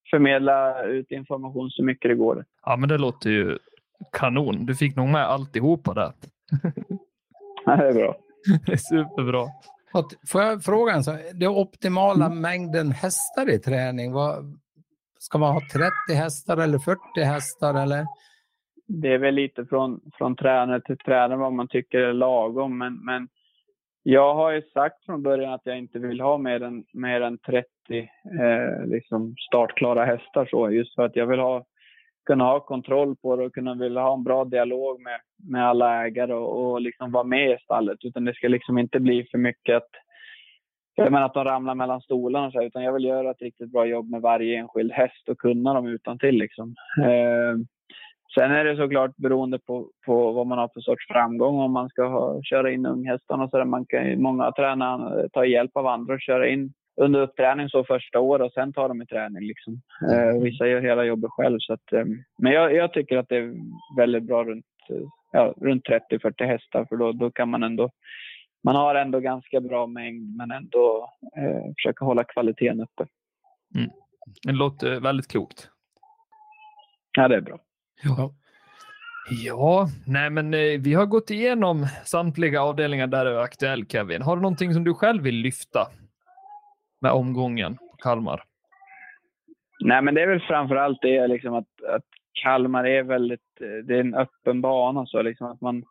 [0.10, 2.46] förmedla ut information så mycket det går.
[2.66, 3.58] Ja, men det låter ju
[4.12, 4.66] kanon.
[4.66, 6.12] Du fick nog med alltihopa där.
[7.78, 8.16] det är bra.
[8.66, 9.48] det är superbra.
[10.32, 11.16] Får jag fråga en sak?
[11.34, 12.42] Den optimala mm.
[12.42, 14.60] mängden hästar i träning, vad,
[15.20, 15.62] ska man ha
[16.08, 17.84] 30 hästar eller 40 hästar?
[17.84, 18.06] Eller?
[18.88, 22.78] Det är väl lite från, från tränare till tränare vad man tycker är lagom.
[22.78, 23.28] Men, men
[24.04, 27.38] jag har ju sagt från början att jag inte vill ha mer än, mer än
[27.38, 27.68] 30
[28.40, 30.46] eh, liksom startklara hästar.
[30.46, 31.66] Så, just för att jag vill ha,
[32.26, 36.06] kunna ha kontroll på det och kunna vilja ha en bra dialog med, med alla
[36.06, 37.98] ägare och, och liksom vara med i stallet.
[38.06, 39.90] Utan det ska liksom inte bli för mycket att,
[40.96, 42.52] jag menar att de ramlar mellan stolarna.
[42.52, 45.74] Så, utan jag vill göra ett riktigt bra jobb med varje enskild häst och kunna
[45.74, 46.76] dem utan till liksom.
[47.04, 47.58] Eh,
[48.36, 51.60] Sen är det såklart beroende på, på vad man har för sorts framgång.
[51.60, 53.66] Om man ska ha, köra in unghästarna och så där.
[53.66, 58.20] Man kan, många tränare tar hjälp av andra och köra in under uppträning så första
[58.20, 59.48] året och sen tar de i träning.
[59.48, 59.82] Liksom.
[60.12, 61.60] Eh, vissa gör hela jobbet själv.
[61.60, 62.06] Så att, eh,
[62.38, 63.56] men jag, jag, tycker att det är
[63.98, 64.66] väldigt bra runt,
[65.32, 67.90] ja, runt 30-40 hästar för då, då kan man ändå
[68.66, 73.06] man har ändå ganska bra mängd men ändå eh, försöka hålla kvaliteten uppe.
[73.76, 73.90] Mm.
[74.44, 75.70] Det låter väldigt klokt.
[77.18, 77.60] Ja, det är bra.
[78.04, 78.34] Ja.
[79.30, 84.22] Ja, nej men eh, vi har gått igenom samtliga avdelningar där det är aktuell Kevin.
[84.22, 85.88] Har du någonting som du själv vill lyfta
[87.06, 88.44] med omgången på Kalmar?
[89.80, 92.04] Nej, men det är väl framför allt det liksom att, att
[92.44, 95.84] Kalmar är väldigt, eh, det är en öppen bana så liksom att man,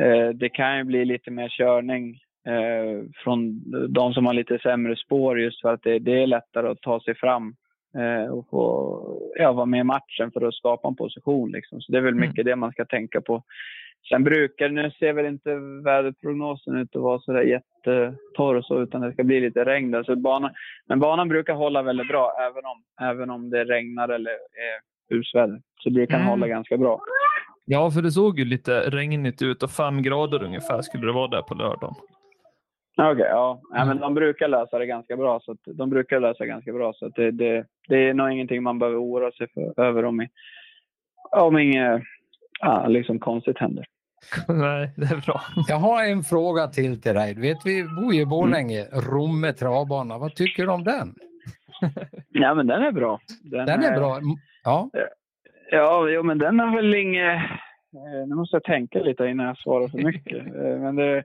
[0.00, 4.96] eh, det kan ju bli lite mer körning eh, från de som har lite sämre
[4.96, 7.54] spår just för att det, det är lättare att ta sig fram
[7.98, 8.62] eh, och få
[9.38, 11.50] ja, vara med i matchen för att skapa en position.
[11.50, 11.80] Liksom.
[11.80, 12.28] Så det är väl Mm.
[12.28, 13.42] mycket det man ska tänka på.
[14.08, 19.00] Sen brukar, nu ser väl inte väderprognosen ut att vara sådär jättetorr och så, utan
[19.00, 20.02] det ska bli lite regn där.
[20.02, 20.50] Så banan,
[20.86, 25.60] men banan brukar hålla väldigt bra, även om, även om det regnar eller är husväder.
[25.80, 26.30] Så brukar den Mm.
[26.30, 27.00] hålla ganska bra.
[27.64, 31.28] Ja, för det såg ju lite regnigt ut och fem grader ungefär skulle det vara
[31.28, 31.94] där på lördagen.
[32.96, 33.60] Okej, ja.
[33.74, 33.84] ja.
[33.84, 35.40] men de brukar lösa det ganska bra.
[35.40, 36.92] Så att, de brukar lösa det ganska bra.
[36.92, 40.28] Så det, det, det är nog ingenting man behöver oroa sig för, över om,
[41.36, 42.02] om inget
[42.60, 43.84] ja, liksom konstigt händer.
[44.48, 45.40] Nej, det är bra.
[45.68, 47.34] Jag har en fråga till till dig.
[47.34, 50.18] Vet vi bor ju i Borlänge, Romme travbana.
[50.18, 51.14] Vad tycker du om den?
[52.28, 53.20] Ja, men den är bra.
[53.42, 54.16] Den är bra.
[54.16, 54.90] Mm, Ja,
[55.70, 57.36] Ja, jo, men den har väl inget...
[57.94, 60.46] eh, Nu måste jag tänka lite innan jag svarar för mycket.
[60.56, 61.24] Eh, Men det,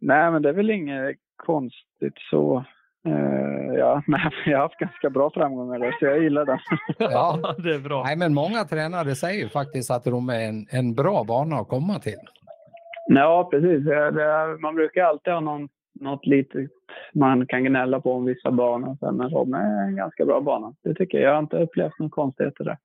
[0.00, 2.64] nej, men det är väl inget konstigt så.
[3.08, 6.58] Eh, Ja, nej, jag har haft ganska bra framgångar där, så jag gillar den.
[6.98, 7.54] Ja.
[7.58, 8.02] det är bra.
[8.04, 11.98] nej, men många tränare säger faktiskt att Romme är en, en bra bana att komma
[11.98, 12.18] till.
[13.06, 13.86] Ja, precis.
[13.86, 15.68] Ja, det är, man brukar alltid ha någon,
[16.00, 16.70] något litet
[17.14, 18.96] man kan gnälla på om vissa banor.
[19.00, 20.74] Men Romme är en ganska bra bana.
[20.84, 21.28] Det tycker jag.
[21.28, 22.78] Jag har inte upplevt några konstigheter där.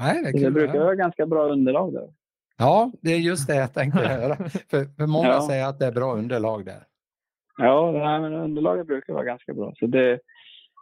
[0.00, 2.08] Nej, det är Det brukar vara ganska bra underlag där.
[2.58, 4.36] Ja, det är just det jag tänkte höra.
[4.70, 5.46] För, för många Ja.
[5.48, 6.82] säger att det är bra underlag där.
[7.62, 9.72] Ja, det här med underlaget brukar vara ganska bra.
[9.78, 10.20] Så det,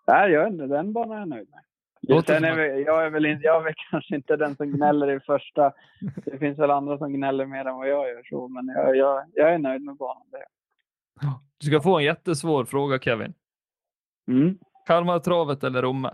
[0.06, 2.24] nej, jag, den banan är jag nöjd med.
[2.26, 5.10] Sen är väl, jag, är väl in, jag är väl kanske inte den som gnäller
[5.10, 5.72] i första.
[6.24, 8.22] Det finns väl andra som gnäller mer än vad jag gör.
[8.24, 10.26] Så, men jag, jag, jag är nöjd med banan.
[10.30, 10.44] Det.
[11.58, 13.34] Du ska få en jättesvår fråga Kevin.
[14.28, 14.58] Mm.
[14.86, 16.10] Kalmartravet eller Romme?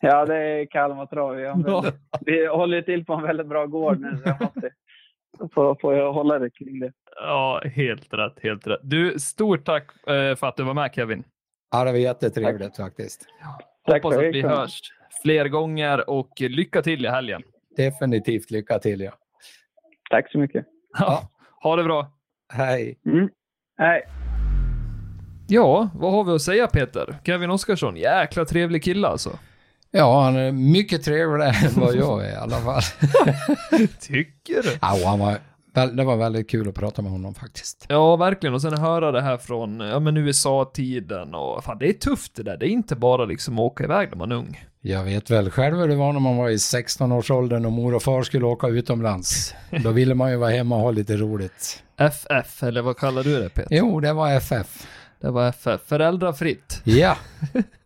[0.00, 1.34] Ja, det är Kalmar trav.
[1.36, 4.16] Vi, har en väldigt- vi håller till på en väldigt bra gård nu.
[4.16, 4.70] Så jag måste
[5.54, 6.92] få, få jag hålla det kring det.
[7.16, 8.80] Ja, helt rätt, helt rätt.
[8.82, 11.24] Du, stort tack eh, för att du var med Kevin.
[11.70, 13.26] Ja, det var jättetrevligt faktiskt.
[13.86, 14.80] Tack Hoppas att vi hörs
[15.22, 17.42] fler gånger och lycka till i helgen.
[17.76, 19.00] Definitivt lycka till.
[19.00, 19.12] Ja.
[20.10, 20.66] Tack så mycket.
[20.98, 21.22] Ja.
[21.62, 22.06] Ha det bra.
[22.52, 22.98] Hej.
[23.06, 23.28] Mm.
[23.78, 24.02] Hej.
[25.48, 27.16] Ja, vad har vi att säga Peter?
[27.24, 29.30] Kevin Oskarsson, jäkla trevlig kille alltså.
[29.96, 32.82] Ja, han är mycket trevligare än vad jag är i alla fall.
[34.00, 34.78] Tycker du?
[34.80, 35.38] Ja, han var,
[35.96, 37.86] det var väldigt kul att prata med honom faktiskt.
[37.88, 38.54] Ja, verkligen.
[38.54, 42.42] Och sen höra det här från ja, men USA-tiden och fan, det är tufft det
[42.42, 42.56] där.
[42.56, 44.64] Det är inte bara liksom åka iväg när man är ung.
[44.80, 48.02] Jag vet väl själv hur det var när man var i 16-årsåldern och mor och
[48.02, 49.54] far skulle åka utomlands.
[49.84, 51.82] Då ville man ju vara hemma och ha lite roligt.
[51.96, 53.76] FF, eller vad kallar du det Peter?
[53.76, 54.86] Jo, det var FF.
[55.20, 56.80] Det var FF, föräldrafritt.
[56.84, 57.16] Ja,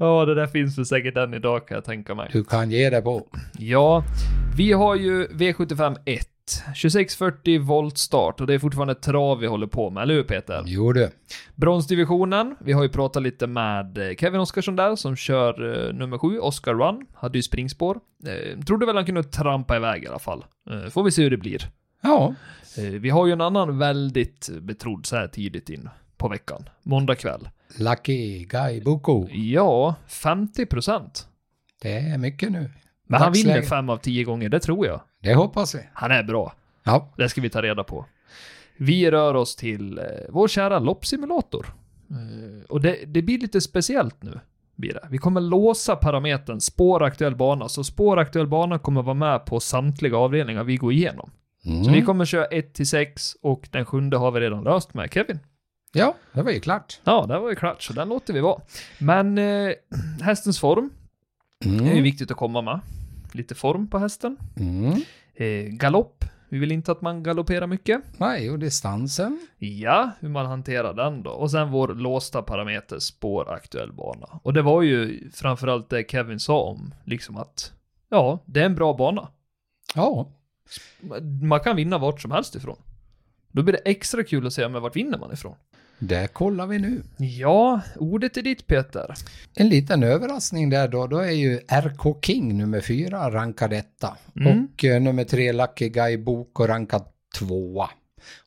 [0.00, 2.28] Ja, det där finns väl säkert än idag kan jag tänka mig.
[2.32, 3.26] du kan ge det på.
[3.58, 4.04] Ja,
[4.56, 6.28] vi har ju V75 1.
[6.46, 10.62] 2640 volt start och det är fortfarande trav vi håller på med, eller hur Peter?
[10.66, 11.10] Jo du.
[11.54, 16.18] Bronsdivisionen, vi har ju pratat lite med eh, Kevin Oskarsson där som kör eh, nummer
[16.18, 17.06] 7, Oscar Run.
[17.14, 18.00] Hade ju springspår.
[18.26, 20.44] Eh, trodde väl han kunde trampa iväg i alla fall.
[20.70, 21.68] Eh, får vi se hur det blir.
[22.02, 22.34] Ja,
[22.78, 26.68] Eh, vi har ju en annan väldigt betrodd så här tidigt in på veckan.
[26.82, 27.48] Måndag kväll.
[27.78, 29.28] Lucky Guy Boko.
[29.30, 31.28] Ja, 50 procent.
[31.82, 32.70] Det är mycket nu.
[33.06, 35.00] Men han vinner fem av tio gånger, det tror jag.
[35.22, 35.80] Det hoppas vi.
[35.92, 36.54] Han är bra.
[36.84, 38.06] Ja, Det ska vi ta reda på.
[38.76, 41.66] Vi rör oss till eh, vår kära loppsimulator.
[42.10, 44.40] Eh, och det, det blir lite speciellt nu.
[45.10, 49.60] Vi kommer låsa parametern spår aktuell bana, så spår aktuell bana kommer vara med på
[49.60, 51.30] samtliga avdelningar vi går igenom.
[51.66, 51.84] mm.
[51.84, 55.12] Så vi kommer köra 1 till 6 och den sjunde har vi redan löst med
[55.12, 55.38] Kevin.
[55.94, 57.00] Ja det var ju klart.
[57.04, 58.60] Ja, det var ju klart, så den låter vi vara.
[58.98, 59.70] Men eh,
[60.22, 60.90] hästens form
[61.64, 62.02] är ju Mm.
[62.02, 62.80] viktigt att komma med.
[63.32, 64.36] Lite form på hästen.
[64.56, 64.92] Mm.
[65.34, 66.24] Eh, galopp.
[66.48, 68.02] Vi vill inte att man galopperar mycket.
[68.18, 69.46] Nej, och distansen.
[69.58, 71.30] Ja, hur man hanterar den då.
[71.30, 74.26] Och sen vår låsta parameter spår aktuell bana.
[74.42, 77.72] Och det var ju framförallt det Kevin sa om, liksom att
[78.08, 79.28] ja, det är en bra bana.
[79.94, 80.28] Ja,
[81.42, 82.76] Man kan vinna vart som helst ifrån.
[83.52, 85.54] Då blir det extra kul att se, men vart vinner man ifrån?
[85.98, 87.02] Det kollar vi nu.
[87.16, 89.14] Ja, ordet är ditt Peter.
[89.54, 94.16] En liten överraskning där då, då är ju RK King nummer fyra rankad etta.
[94.40, 94.68] Mm.
[94.74, 97.04] Och eh, nummer tre Lucky Guy Boko rankad
[97.38, 97.90] tvåa.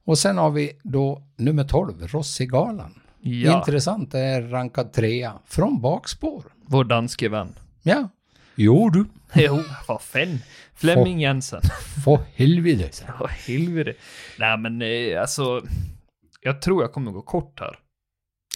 [0.06, 2.94] Och sen har vi då nummer 12, Rossigalan.
[3.22, 6.44] Ja, Intressant, det är rankad trea från bakspår.
[6.66, 7.54] vår danske vän.
[7.84, 8.10] Ja.
[8.56, 10.40] Jo du, Jo, vad fan.
[10.76, 11.62] Flemming Jensen.
[12.06, 13.04] för helvete.
[13.20, 13.94] Ja, helvete.
[14.40, 15.62] Nej men eh, alltså,
[16.48, 17.80] jag tror jag kommer gå kort här.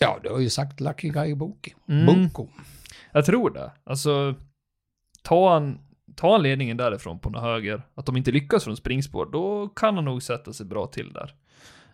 [0.01, 1.71] Ja, du har ju sagt Lucky Guy Boko.
[1.87, 2.05] Mm.
[2.05, 2.47] Boko.
[3.11, 3.71] Jag tror det.
[3.83, 4.35] Alltså,
[5.23, 5.79] ta han
[6.15, 9.95] tar han ledningen därifrån på något höger, att de inte lyckas från springspår, då kan
[9.95, 11.35] han nog sätta sig bra till där.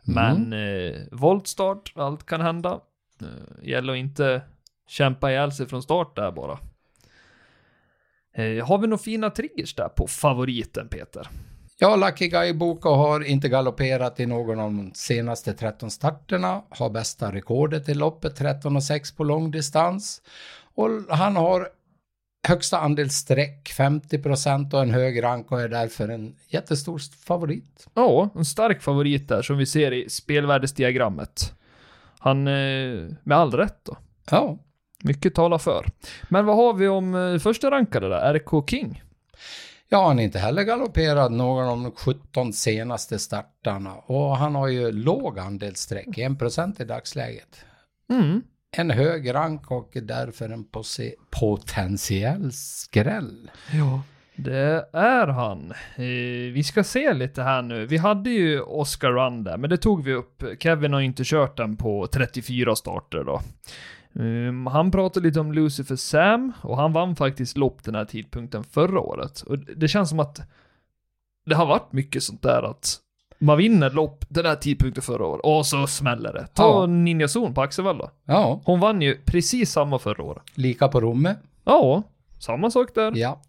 [0.03, 2.79] Men eh, voltstart, allt kan hända.
[3.21, 4.41] Eh, gäller att inte
[4.87, 6.59] kämpa ihjäl sig från start där bara.
[8.33, 11.29] Eh, har vi några fina triggers där på favoriten Peter?
[11.79, 16.89] Ja, Lucky Guy Boko har inte galopperat i någon av de senaste 13 starterna, har
[16.89, 20.21] bästa rekordet i loppet 13,6 på långdistans.
[20.75, 21.67] Och han har
[22.47, 27.87] högsta andel streck, 50 procent och en hög rank och är därför en jättestor favorit.
[27.93, 31.53] Ja, en stark favorit där som vi ser i spelvärdesdiagrammet.
[32.19, 33.97] Han, eh, med all rätt då.
[34.31, 34.57] Ja,
[35.03, 35.85] Mycket talar för.
[36.29, 38.33] Men vad har vi om eh, första rankade där?
[38.33, 39.03] RK King?
[39.89, 44.67] Ja, han har inte heller galopperat någon av de 17 senaste startarna och han har
[44.67, 47.65] ju låg andelssträck, 1% i dagsläget.
[48.11, 48.41] Mm.
[48.71, 50.65] En hög rank och därför en
[51.29, 53.51] potentiell skräll.
[53.71, 54.01] Ja,
[54.35, 55.71] det är han.
[55.95, 57.85] Eh, vi ska se lite här nu.
[57.85, 60.43] Vi hade ju Oscar Run där, men det tog vi upp.
[60.59, 63.41] Kevin har inte kört den på 34 starter då.
[64.19, 68.63] Um, han pratade lite om Lucifer Sam och han vann faktiskt lopp den här tidpunkten
[68.63, 69.41] förra året.
[69.41, 70.41] Och det känns som att
[71.45, 72.99] det har varit mycket sånt där att
[73.39, 76.47] man vinner lopp den här tidpunkten förra året och så smäller det.
[76.53, 76.85] Ta Ja.
[76.85, 78.09] Ninja Zon på Axevalla.
[78.25, 80.43] Ja, Hon vann ju precis samma förra året.
[80.55, 81.35] lika på Romme.
[81.63, 82.03] Ja,
[82.39, 83.11] samma sak där.
[83.15, 83.41] Ja.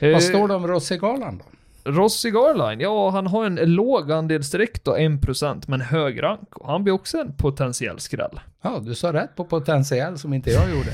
[0.00, 1.44] Eh, Vad står det om Rossigalan då?
[1.84, 6.56] Rossi Garline, ja han har en låg andel streck då, 1% men hög rank.
[6.56, 8.40] Och han blir också en potentiell skräll.
[8.62, 10.90] Ja, du sa rätt på potentiell som inte jag gjorde.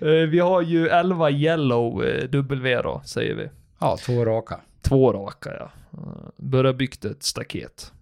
[0.26, 3.48] Vi har ju 11 yellow eh, W då, säger vi.
[3.78, 4.60] Ja, två raka.
[4.82, 5.70] Två raka ja.
[5.92, 7.92] Eh, Börjar byggt ett staket.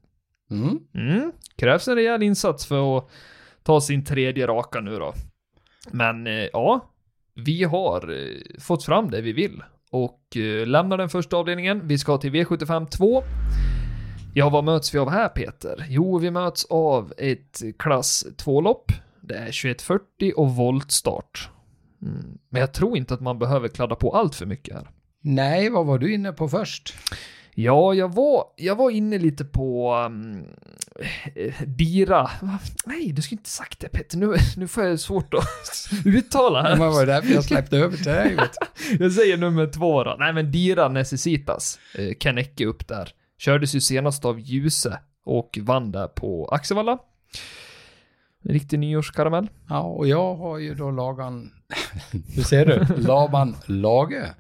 [0.51, 0.79] Mm.
[0.95, 1.33] Mm.
[1.57, 3.09] Krävs en rejäl insats för att
[3.63, 5.15] ta sin tredje raka nu då.
[5.91, 6.91] Men eh, ja,
[7.35, 8.15] vi har
[8.61, 9.63] fått fram det vi vill.
[9.91, 11.89] Och eh, lämnar den första avdelningen.
[11.89, 13.23] Vi ska till V75 2.
[14.35, 15.87] Ja, vad möts vi av här Peter?
[15.89, 18.93] Jo, vi möts av ett klass 2-lopp.
[19.21, 21.51] Det är 2140 och voltstart.
[22.03, 22.39] Mm.
[22.49, 24.91] Men jag tror inte att man behöver kladda på allt för mycket här.
[25.21, 26.95] Nej, vad var du inne på först?
[27.55, 30.45] Ja, jag var, jag var inne lite på um,
[31.67, 32.31] Dira.
[32.87, 34.19] Nej, du skulle inte sagt det Petter.
[34.19, 35.49] Nu, nu får jag svårt att
[36.05, 36.77] uttala här.
[36.77, 38.39] Men var det därför jag släppte över till dig?
[38.99, 40.17] Jag säger nummer två då.
[40.19, 41.79] Nej men Dira Necessitas.
[41.95, 43.13] Eh, Kanecke upp där.
[43.39, 46.99] Kördes ju senast av Ljuse och vann där på Axevalla.
[48.45, 49.49] En riktig nyårskaramell.
[49.69, 51.53] Ja, och jag har ju då Lagan...
[52.35, 53.03] Hur ser du?
[53.03, 54.35] Laban Lage.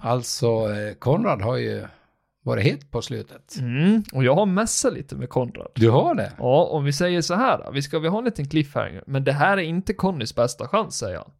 [0.00, 1.86] Alltså, eh, Konrad har ju
[2.42, 3.56] varit het på slutet.
[3.58, 5.68] Mm, och jag har mässat lite med Konrad.
[5.74, 6.32] Du har det?
[6.38, 7.70] Ja, om vi säger så här då.
[7.70, 9.04] Vi ska vi ha en liten cliffhanger.
[9.06, 11.30] Men det här är inte Connys bästa chans, säger han.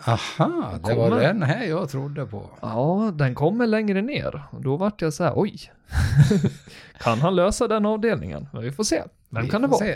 [0.00, 2.50] Aha, det var den här jag trodde på.
[2.62, 4.42] Ja, den kommer längre ner.
[4.50, 5.72] Och då vart jag så här, oj.
[6.98, 8.48] kan han lösa den avdelningen?
[8.52, 9.02] Men vi får se.
[9.30, 9.84] Vem Vi kan det vara?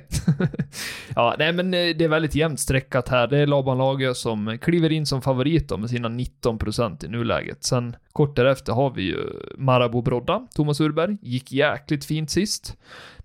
[1.15, 3.27] Ja, nej men eh, det är väldigt jämnt streckat här.
[3.27, 7.65] Det är Laban Lager som kliver in som favorit då med sina 19% i nuläget.
[7.65, 9.19] Sen kort därefter har vi ju
[9.57, 12.77] Marabou Brodda, Thomas Urberg, gick jäkligt fint sist.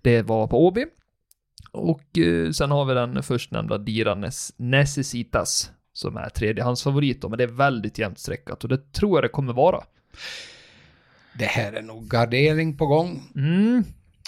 [0.02, 0.86] Det var på Åby.
[1.72, 4.16] Och eh, sen har vi den förstnämnda Dira
[4.56, 9.24] Necessitas som är tredjehandsfavorit då, men det är väldigt jämnt streckat och det tror jag
[9.24, 9.84] det kommer vara.
[11.38, 13.22] Det här är nog gardering på gång.
[13.34, 13.84] Mm.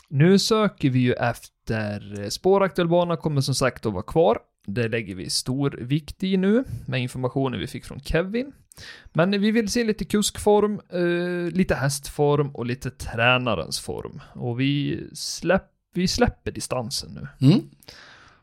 [0.09, 4.39] Nu söker vi ju efter spåraktuell bana kommer som sagt att vara kvar.
[4.67, 8.53] Det lägger vi stor vikt i nu med informationen vi fick från Kevin.
[9.13, 14.21] Men vi vill se lite kuskform, eh, lite hästform och lite tränarens form.
[14.35, 17.49] Och vi, släpp, vi släpper distansen nu.
[17.49, 17.71] Mm.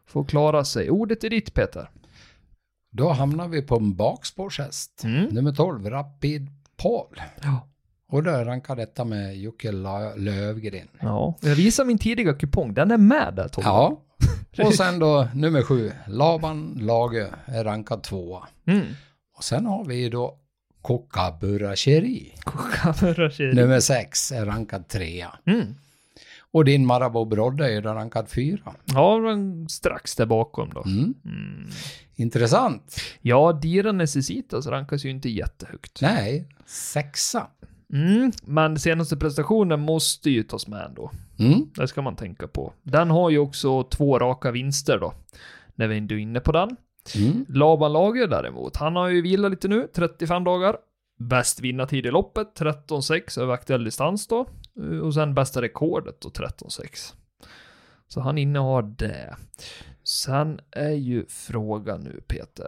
[0.05, 0.89] Får klara sig.
[0.89, 1.89] Ordet är ditt Peter.
[2.95, 5.03] Då hamnar vi på en bakspårshäst.
[5.03, 5.25] Mm.
[5.25, 7.21] Nummer 12, Rapid Paul.
[7.43, 7.67] Ja.
[8.07, 9.71] Och då rankar detta med Jocke
[10.15, 10.87] Lövgren.
[10.99, 11.37] ja.
[11.41, 13.67] Jag visar min tidiga kupong, den är med där Tobbe.
[13.67, 14.01] Ja.
[14.65, 18.47] Och sen då nummer 7, Laban Lage är rankad tvåa.
[18.67, 18.85] Mm.
[19.37, 20.37] Och sen har vi då
[20.81, 22.33] Kookaburra-Cheri.
[22.43, 25.39] Kokamura Nummer 6 är rankad trea.
[25.45, 25.75] Mm.
[26.53, 28.73] Och din Marabou Brodde är ju rankad fyra.
[28.85, 30.83] Ja, men strax där bakom då.
[30.85, 31.13] Mm.
[31.25, 31.69] Mm.
[32.15, 32.95] Intressant.
[33.21, 36.01] Ja, Dira Necessitas rankas ju inte jättehögt.
[36.01, 37.47] Nej, sexa.
[37.93, 41.11] Mm, men senaste prestationen måste ju tas med ändå.
[41.39, 41.69] Mm.
[41.75, 42.73] Det ska man tänka på.
[42.83, 45.13] Den har ju också två raka vinster då.
[45.75, 46.75] När vi ändå är inne på den.
[47.15, 47.45] Mm.
[47.49, 50.77] Laban Lager däremot, han har ju vilat lite nu, 35 dagar.
[51.19, 54.45] Bäst vinnartid i loppet, 13.6 över aktuell distans då.
[54.79, 57.13] Eh, Och sen bästa rekordet då, 13.6.
[58.07, 59.35] Så han innehar det.
[60.03, 62.67] Sen är ju frågan nu Peter.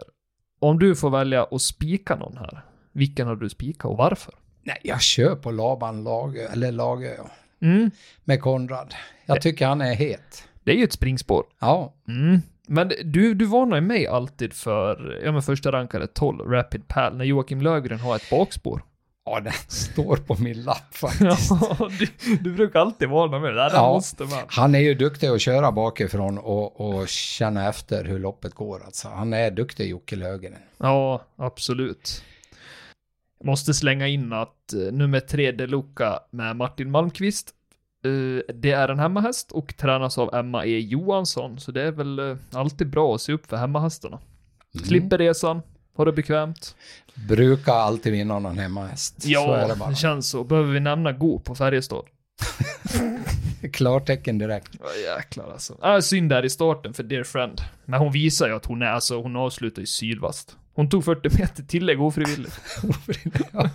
[0.58, 2.60] Om du får välja att spika någon här,
[2.92, 4.34] vilken har du spikat och varför?
[4.62, 7.16] Nej, jag kör på Laban Lagö, eller Lagö.
[7.60, 7.90] Mm.
[8.24, 8.94] med Konrad.
[9.26, 10.48] Jag tycker han är het.
[10.64, 11.44] Det är ju ett springspår.
[11.58, 12.40] Ja, Mm.
[12.68, 17.16] Men du, du varnar ju mig alltid för, ja men första rankade 12, Rapid Pal,
[17.16, 18.82] när Joakim Lögren har ett bakspår.
[19.26, 21.50] Ja den står på min lapp faktiskt.
[21.50, 23.52] Ja, du, du brukar alltid varna mig.
[23.52, 23.92] Det här Ja.
[23.92, 24.42] måste man.
[24.46, 28.82] Han är ju duktig att köra bakifrån och, och känna efter hur loppet går.
[28.84, 29.08] Alltså.
[29.08, 30.54] Han är duktig Jocke Löfgren.
[30.78, 32.22] Ja, absolut.
[33.44, 37.50] Måste slänga in att uh, nummer tre Deluca med Martin Malmqvist,
[38.04, 42.18] eh, det är en hemmahäst och tränas av Emma E Johansson, så det är väl
[42.18, 44.18] eh, alltid bra att se upp för hemmahästarna.
[44.74, 44.86] Mm.
[44.86, 45.62] Slipper resan,
[45.96, 46.76] har det bekvämt.
[47.14, 49.14] Brukar alltid vinna någon hemmahäst.
[49.24, 50.44] Ja, det det, känns så.
[50.44, 52.04] Behöver vi nämna Go på Färjestad?
[53.72, 54.70] Klartecken direkt.
[54.80, 55.76] Ja, jäklar alltså.
[55.80, 57.60] Ah, synd där i starten för Dear Friend.
[57.84, 60.56] Men hon visar ju att hon är, alltså hon avslutar i sydvast.
[60.74, 62.60] Hon tog 40 meter tillägg ofrivilligt.
[63.52, 63.70] Ja.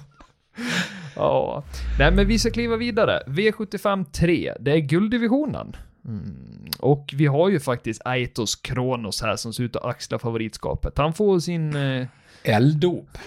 [1.15, 1.63] Ja.
[1.99, 3.23] Nej men vi ska kliva vidare.
[3.27, 5.75] V75 3, det är gulddivisionen.
[6.05, 6.65] Mm.
[6.79, 10.97] Och vi har ju faktiskt Aitos Kronos här som ser ut att axla favoritskapet.
[10.97, 12.07] Han får sin, eh,
[12.43, 13.17] Elddop.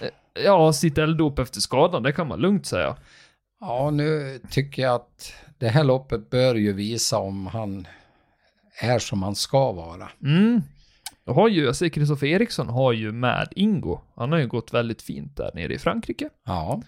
[0.44, 2.96] ja, sitt elddop efter skadan, det kan man lugnt säga.
[3.60, 7.86] Ja, nu tycker jag att det här loppet bör ju visa om han
[8.80, 10.08] är som han ska vara.
[10.22, 10.62] Mm.
[11.24, 14.00] Jag har ju, jag ser Kristoffer Eriksson har ju med Ingo.
[14.16, 16.28] Han har ju gått väldigt fint där nere i Frankrike.
[16.46, 16.82] Ja,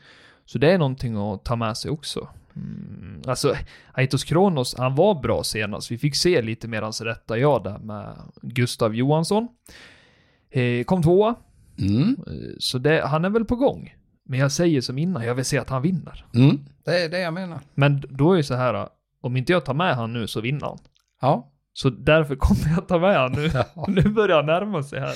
[0.46, 2.28] Så det är någonting att ta med sig också.
[2.56, 3.22] Mm.
[3.26, 3.56] Alltså,
[3.92, 5.90] Aitos Kronos, han var bra senast.
[5.90, 9.48] Vi fick se lite mer hans rätta jag där med Gustav Johansson.
[10.50, 11.34] Eh, kom tvåa,
[11.78, 12.16] mm.
[12.26, 13.94] eh, så det, han är väl på gång.
[14.24, 16.24] Men jag säger som innan, jag vill se att han vinner.
[16.34, 16.58] Mm.
[16.84, 17.60] det är det jag menar.
[17.74, 18.88] Men då är det så här,
[19.20, 20.78] om inte jag tar med han nu så vinner han.
[21.20, 23.50] Ja, Så därför kommer jag ta med han nu.
[23.74, 23.86] ja.
[23.88, 25.14] Nu börjar han närma sig här.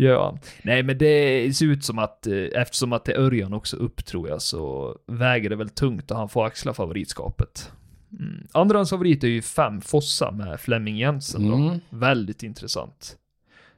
[0.00, 3.76] Ja, nej men det ser ut som att eh, eftersom att det är Örjan också
[3.76, 7.72] upp tror jag så väger det väl tungt och han får axla favoritskapet.
[8.12, 8.46] Mm.
[8.52, 11.54] Andrahands favorit är ju fem Fossa med Flemming Jensen då.
[11.54, 11.80] Mm.
[11.90, 13.16] Väldigt intressant.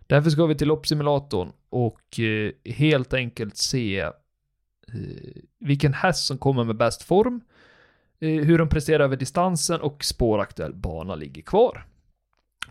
[0.07, 4.13] Därför ska vi till loppsimulatorn och eh, helt enkelt se eh,
[5.61, 7.41] vilken häst som kommer med bäst form,
[8.21, 11.87] eh, hur de presterar över distansen och spåraktuell bana ligger kvar.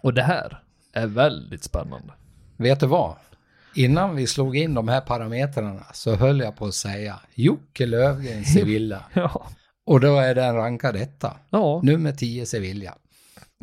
[0.01, 2.13] Och det här är väldigt spännande.
[2.57, 3.15] Vet du vad?
[3.76, 8.45] Innan vi slog in de här parametrarna så höll jag på att säga Jocke Löfgren
[8.45, 9.03] Sevilla.
[9.13, 9.47] Ja.
[9.86, 11.34] Och då är den rankad etta.
[11.49, 11.80] Ja.
[11.84, 12.95] Nummer 10 Sevilla.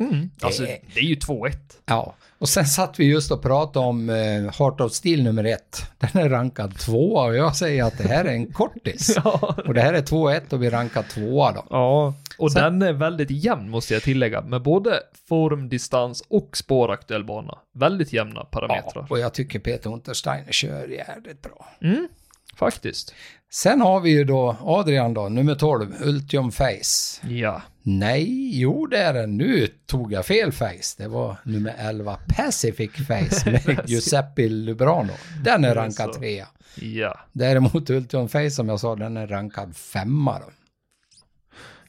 [0.01, 0.29] Mm.
[0.41, 1.51] Alltså, Det- det är ju 2-1.
[1.85, 4.15] Ja, och sen satt vi just och pratade om eh,
[4.59, 5.81] Heart of Steel nummer ett.
[5.99, 9.15] Den är rankad tvåa och jag säger att det här är en kortis.
[9.23, 9.55] Ja.
[9.65, 11.63] Och det här är 2-1 och vi rankar tvåa då.
[11.69, 16.57] Ja, och Sen- den är väldigt jämn måste jag tillägga, med både form, distans och
[16.57, 17.57] spåraktuell bana.
[17.73, 18.91] Väldigt jämna parametrar.
[19.01, 21.65] Ja, och jag tycker Peter Untersteiner kör jävligt bra.
[21.81, 22.07] Mm,
[22.55, 23.13] faktiskt.
[23.49, 27.27] Sen har vi ju då Adrian då, nummer 12, Ultium Face.
[27.29, 27.61] Ja.
[27.83, 29.37] Nej, jo det är den.
[29.37, 30.95] Nu tog jag fel face.
[30.97, 35.13] Det var nummer 11, Pacific Face med Giuseppe Lubrano.
[35.43, 36.47] Den är rankad trea.
[36.75, 37.19] Ja.
[37.33, 40.45] Däremot Ultium Face som jag sa, den är rankad femma då.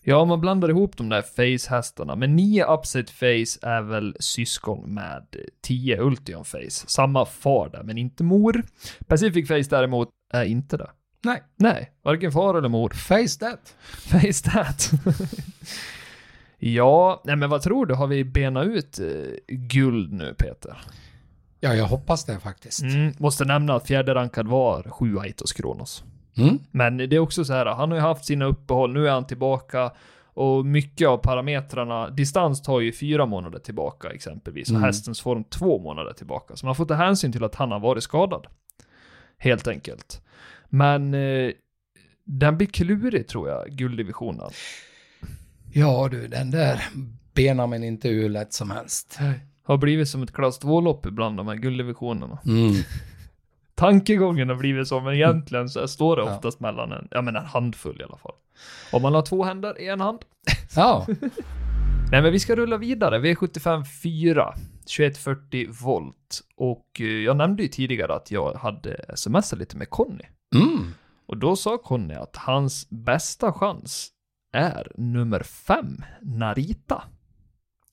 [0.08, 5.26] Ja, man blandar ihop de där face-hästarna, men 9 Upset Face är väl syskon med
[5.62, 6.70] 10 Ultion Face.
[6.70, 8.62] Samma far där, men inte mor.
[9.06, 10.90] Pacific Face däremot är inte det.
[11.24, 12.90] Nej, Nej, varken far eller mor.
[12.90, 13.74] face that.
[13.92, 14.90] Face that.
[16.58, 17.94] ja, nej men vad tror du?
[17.94, 19.06] Har vi benat ut eh,
[19.48, 20.78] guld nu, Peter?
[21.60, 22.82] Ja, jag hoppas det faktiskt.
[22.82, 26.04] Mm, måste nämna att fjärde rankad var 7 Aitos Kronos.
[26.38, 26.58] Mm.
[26.70, 29.26] Men det är också så här, han har ju haft sina uppehåll, nu är han
[29.26, 29.92] tillbaka
[30.34, 34.82] och mycket av parametrarna, distans tar ju fyra månader tillbaka exempelvis, och Mm.
[34.82, 36.56] hästens form två månader tillbaka.
[36.56, 38.46] Så man får ta hänsyn till att han har varit skadad.
[39.38, 40.22] Helt enkelt.
[40.68, 41.50] Men eh,
[42.24, 44.50] den blir klurig tror jag, gulddivisionen.
[45.72, 46.82] Ja du, den där
[47.34, 49.18] benar man inte hur lätt som helst.
[49.62, 52.38] Har blivit som ett klass 2-lopp ibland, de här gulddivisionerna.
[52.46, 52.72] Mm.
[53.78, 56.34] Tankegången har blivit så, men egentligen så står det Ja.
[56.36, 58.34] oftast mellan en, ja men en handfull i alla fall.
[58.92, 60.18] Om man har två händer i en hand.
[60.76, 61.06] Ja,
[62.10, 64.54] Nej men vi ska rulla vidare, V75 4,
[64.96, 66.40] 2140 volt.
[66.56, 70.24] Och eh, jag nämnde ju tidigare att jag hade smsat lite med Conny.
[70.54, 70.94] mm.
[71.26, 74.08] Och då sa Conny att hans bästa chans
[74.52, 77.02] är nummer 5, Narita.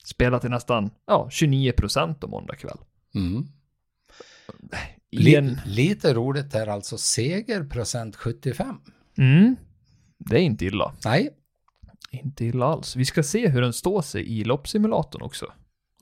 [0.04, 2.78] Spelat till nästan, ja, 29% om måndag kväll.
[3.14, 3.44] Mm.
[5.10, 8.76] En, Lite roligt är alltså segerprocent 75.
[9.18, 9.56] mm,
[10.18, 10.94] det är inte illa.
[11.04, 11.30] Nej,
[12.10, 12.96] Inte illa alls.
[12.96, 15.52] Vi ska se hur den står sig i loppsimulatorn också.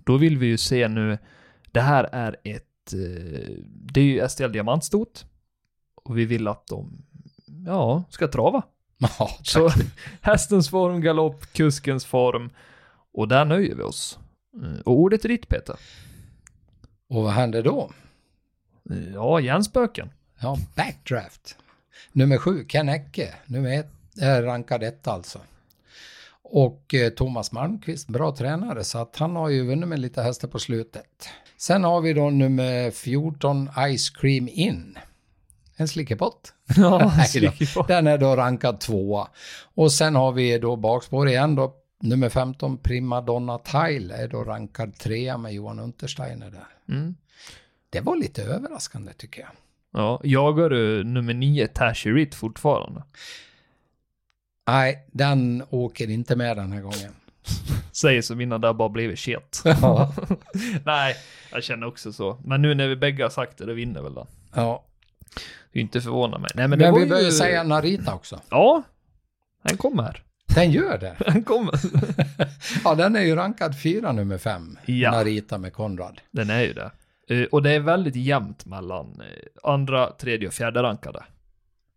[0.04, 1.18] Då vill vi ju se nu,
[1.72, 5.26] det här är ett eh, det är ju STL Diamantstot.
[5.94, 7.04] Och vi vill att de,
[7.66, 8.62] ja, ska trava.
[8.98, 9.70] Ja, Så
[10.20, 12.50] hästens form, galopp, kuskens form.
[13.12, 14.18] Och där nöjer vi oss.
[14.62, 15.76] Eh, Och ordet är ditt Peter.
[17.08, 17.90] och vad händer då?
[19.14, 20.10] Ja, hjärnspöken.
[20.40, 21.56] Ja, backdraft.
[22.12, 23.34] Nummer sju, Ken Ecke.
[23.46, 25.40] Nummer ett, är rankad ett alltså.
[26.42, 30.48] Och eh, Thomas Malmqvist, bra tränare, så att han har ju vunnit med lite hästar
[30.48, 31.28] på slutet.
[31.56, 34.98] Sen har vi då nummer 14, Ice Cream In.
[35.76, 36.52] En slickepott.
[36.76, 37.88] Ja, slickepott.
[37.88, 39.28] Den är då rankad tvåa.
[39.74, 41.74] Och sen har vi då bakspår igen då.
[42.00, 46.94] Nummer 15, Prima Donna Tile, är då rankad trea med Johan Untersteiner där.
[46.94, 47.14] Mm.
[47.94, 49.50] Det var lite överraskande tycker jag.
[49.92, 53.02] Ja, jagar du nummer nio, Tasherit fortfarande?
[54.66, 57.14] Nej, den åker inte med den här gången.
[57.92, 59.62] Säger som innan det har bara blivit shit.
[59.64, 60.14] Ja.
[60.84, 61.16] Nej,
[61.52, 62.38] jag känner också så.
[62.44, 64.26] Men nu när vi bägge har sagt det, då vinner väl den.
[64.54, 64.84] ja.
[65.72, 66.50] Det är inte förvåna mig.
[66.54, 68.40] Nej, men, Men, vi bör ju säga Narita också.
[68.50, 68.82] Ja,
[69.62, 70.22] den kommer.
[70.54, 71.16] Den gör det.
[71.18, 71.80] Den kommer.
[72.84, 74.78] Ja, den är ju rankad fyra nummer fem.
[74.86, 75.10] Ja.
[75.10, 76.20] Narita med Konrad.
[76.30, 76.90] Den är ju det.
[77.28, 81.24] Eh, Och det är väldigt jämnt mellan eh, andra, tredje och fjärde rankade.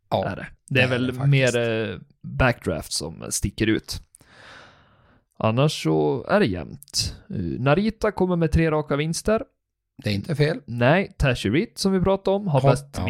[0.10, 0.48] Ja, Är det.
[0.70, 4.02] det är är väl det mer eh, backdraft som sticker ut.
[5.40, 7.16] Annars så är det jämnt.
[7.60, 9.44] Narita kommer med tre raka vinster.
[10.04, 10.62] det är inte fel.
[10.66, 13.06] Nej, Tasherit som vi pratade om har Ja, bäst ja.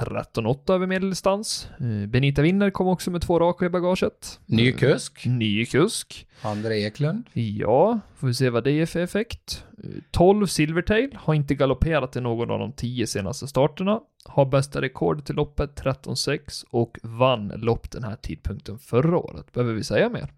[0.00, 0.44] Vinnartid.
[0.44, 1.68] 13,8 över medeldistans.
[1.80, 4.40] Eh, Benita Winner kom också med två raka i bagaget.
[4.46, 6.26] Ny kusk, Ny kusk.
[6.42, 7.26] André Eklund.
[7.32, 9.64] Ja, får vi se vad det är för effekt.
[9.84, 14.00] Eh, 12 Silvertail har inte galopperat i någon av de 10 senaste starterna.
[14.24, 19.52] Har bästa rekord till loppet 13,6 och vann lopp den här tidpunkten förra året.
[19.52, 20.32] Behöver vi säga mer?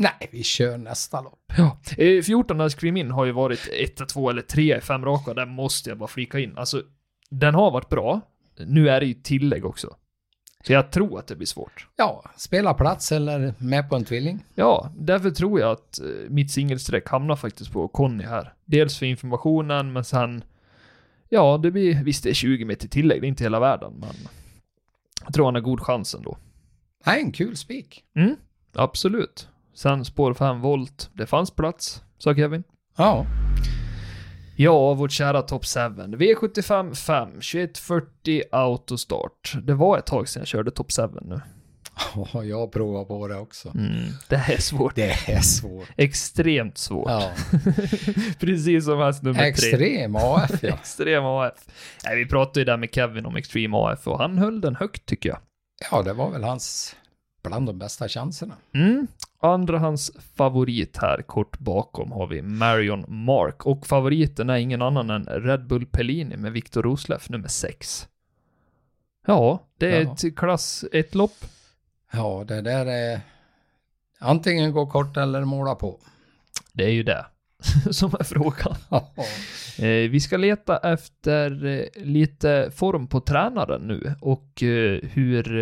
[0.00, 1.52] Nej, vi kör nästa lopp.
[1.56, 1.78] Ja.
[1.96, 5.34] Eh, 14 Scream In har ju varit 1, 2 eller 3 i fem raka.
[5.34, 6.58] Där måste jag bara flika in.
[6.58, 6.82] Alltså,
[7.30, 8.20] den har varit bra.
[8.66, 9.96] Nu är det ju tillägg också.
[10.66, 11.88] Så jag tror att det blir svårt.
[11.96, 14.44] Ja, spela plats eller med på en tvilling.
[14.54, 18.54] Ja, därför tror jag att eh, mitt singelsträck hamnar faktiskt på Conny här.
[18.64, 20.44] Dels för informationen, men sen...
[21.28, 22.04] Ja, det blir...
[22.04, 24.14] Visst, det är 20 meter tillägg, det är inte hela världen, men...
[25.24, 26.38] Jag tror han har god chans ändå.
[27.06, 28.04] Nej, en kul spik.
[28.16, 28.36] Mm,
[28.74, 29.48] absolut.
[29.74, 32.64] Sen spår 5 volt, det fanns plats, sa Kevin.
[32.96, 33.26] Ja,
[34.60, 35.80] Ja, vårt kära Top 7.
[35.80, 39.52] V75 5, 2140 autostart.
[39.62, 41.40] Det var ett tag sedan jag körde Top 7 nu.
[42.32, 43.68] Ja, jag provar på det också.
[43.68, 44.94] Mm, det här är svårt.
[44.94, 45.88] Det är svårt.
[45.96, 47.10] Extremt svårt.
[47.10, 47.32] Ja.
[48.40, 49.48] Precis som häst nummer tre.
[49.48, 50.68] Extrem AF ja.
[50.74, 51.54] Extrem AF.
[52.04, 55.06] Nej, vi pratade ju där med Kevin om Extreme AF och han höll den högt
[55.06, 55.38] tycker jag.
[55.90, 56.96] Ja, det var väl hans
[57.42, 58.54] bland de bästa chanserna.
[58.74, 59.06] Mm.
[59.40, 65.10] Andra hans favorit här kort bakom har vi Marion Mark och favoriten är ingen annan
[65.10, 68.08] än Red Bull Pellini med Viktor Rosleff nummer 6.
[69.26, 70.12] Ja, det är Ja.
[70.12, 71.36] ett klass 1-lopp.
[72.12, 73.20] Ja, det där är
[74.20, 76.00] antingen gå kort eller måla på.
[76.72, 77.26] Det är ju det
[77.90, 78.74] som är frågan.
[79.78, 85.54] Eh, vi ska leta efter eh, lite form på tränaren nu och eh, hur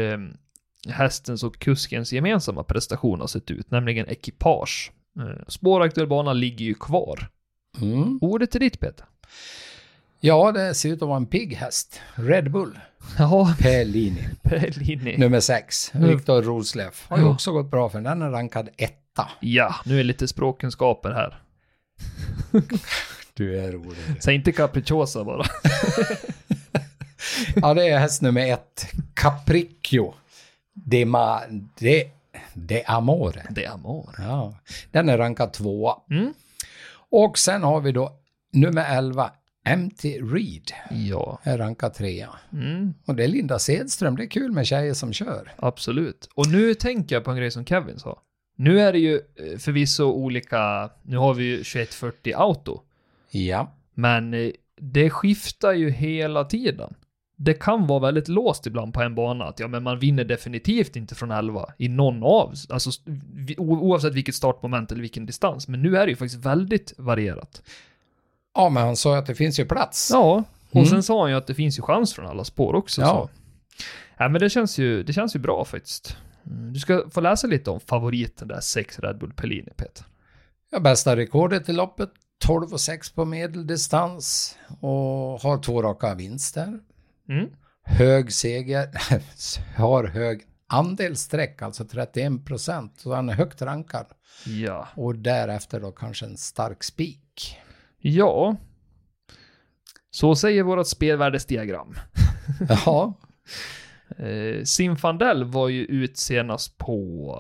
[0.89, 4.93] hästens och kuskens gemensamma prestation har sett ut, nämligen ekipage.
[5.19, 7.29] Eh, spåraktuell bana ligger ju kvar.
[7.81, 8.19] Mm.
[8.23, 9.07] Ordet är ditt Peter.
[10.21, 12.01] Ja, det ser ut att vara en pigg häst.
[12.15, 12.79] Red Bull.
[13.19, 14.29] Ja, Pellini.
[14.43, 15.17] Pellini.
[15.19, 15.95] Nummer sex.
[15.95, 16.09] Mm.
[16.09, 17.07] Viktor Rosleff.
[17.09, 17.31] Har ju Ja.
[17.31, 19.29] också gått bra för den är rankad etta.
[19.41, 21.39] Ja, nu är lite språkkunskaper här.
[23.35, 23.99] Du är rolig.
[24.21, 25.45] Säg inte capricciosa bara.
[27.57, 28.87] Ja, det är häst nummer ett.
[29.15, 30.15] Capriccio.
[30.85, 31.41] De, ma,
[31.79, 32.11] de,
[32.55, 33.47] de Amore.
[33.51, 34.15] Det är amor.
[34.19, 34.55] Ja,
[34.91, 35.95] den är rankad tvåa.
[36.11, 36.35] Mm.
[37.11, 38.13] Och sen har vi då
[38.53, 39.31] nummer 11,
[39.77, 40.71] MT Reed.
[40.91, 41.39] Ja.
[41.43, 42.29] Är rankad trea.
[42.53, 42.95] Mm.
[43.07, 44.17] Och det är Linda Sedström.
[44.17, 45.53] Det är kul med tjejer som kör.
[45.57, 46.29] Absolut.
[46.35, 48.23] Och nu tänker jag på en grej som Kevin sa.
[48.57, 52.81] Nu är det ju eh, förvisso olika, nu har vi ju 2140 auto,
[53.31, 53.73] Ja.
[53.95, 54.51] men eh,
[54.81, 56.95] det skiftar ju hela tiden.
[57.39, 60.97] Det kan vara väldigt låst ibland på en bana, att ja men man vinner definitivt
[60.97, 62.91] inte från 11 i någon av, alltså
[63.59, 67.63] oavsett vilket startmoment eller vilken distans, men nu är det ju faktiskt väldigt varierat.
[68.55, 70.11] Ja, men han sa att det finns ju plats.
[70.13, 70.87] Ja, och Mm.
[70.87, 73.01] sen sa han ju att det finns ju chans från alla spår också.
[73.01, 73.07] Ja.
[73.09, 73.31] Så.
[74.19, 76.17] Ja, men det känns ju, det känns ju bra faktiskt.
[76.47, 80.05] Mm, Du ska få läsa lite om favoriten där, 6 Red Bull Pellini, Peter.
[80.71, 82.11] Ja, bästa rekordet i loppet.
[82.45, 84.57] 12 och 6 på medeldistans.
[84.81, 84.89] Och
[85.43, 86.79] har två raka vinster.
[87.29, 87.51] Mm.
[87.83, 88.89] Hög seger.
[89.77, 92.93] har hög andelssträck, alltså 31 procent.
[92.97, 94.07] Så han är högt rankad.
[94.47, 94.89] Ja.
[94.95, 97.59] Och därefter då kanske en stark spik.
[97.99, 98.57] Ja.
[100.11, 101.95] Så säger vårt spelvärdesdiagram.
[102.69, 103.15] Ja,
[104.19, 107.33] Eh, Zinfandel var ju ut senast på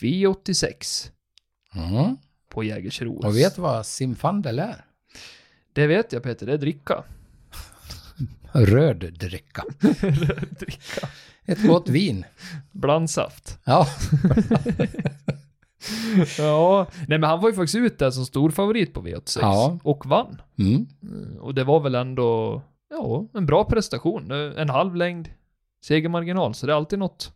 [0.00, 1.10] V86
[1.74, 2.16] mm.
[2.48, 3.24] på Jägersros.
[3.24, 4.84] och vet du vad simfandel är?
[5.72, 7.04] Det vet jag Peter, det är dricka.
[8.54, 9.64] Röd dricka.
[10.60, 11.08] dricka.
[11.46, 12.24] Ett gott vin.
[12.72, 13.58] Blandsaft.
[13.64, 13.86] Ja,
[16.38, 19.78] Ja, nej men han var ju faktiskt ut där som stor favorit på V86 Ja.
[19.82, 20.42] och vann.
[20.58, 20.86] mm.
[21.02, 24.30] Mm, Och det var väl ändå, ja, en bra prestation.
[24.30, 25.28] Eh, En halv längd
[25.84, 27.32] segermarginal, så det är alltid något.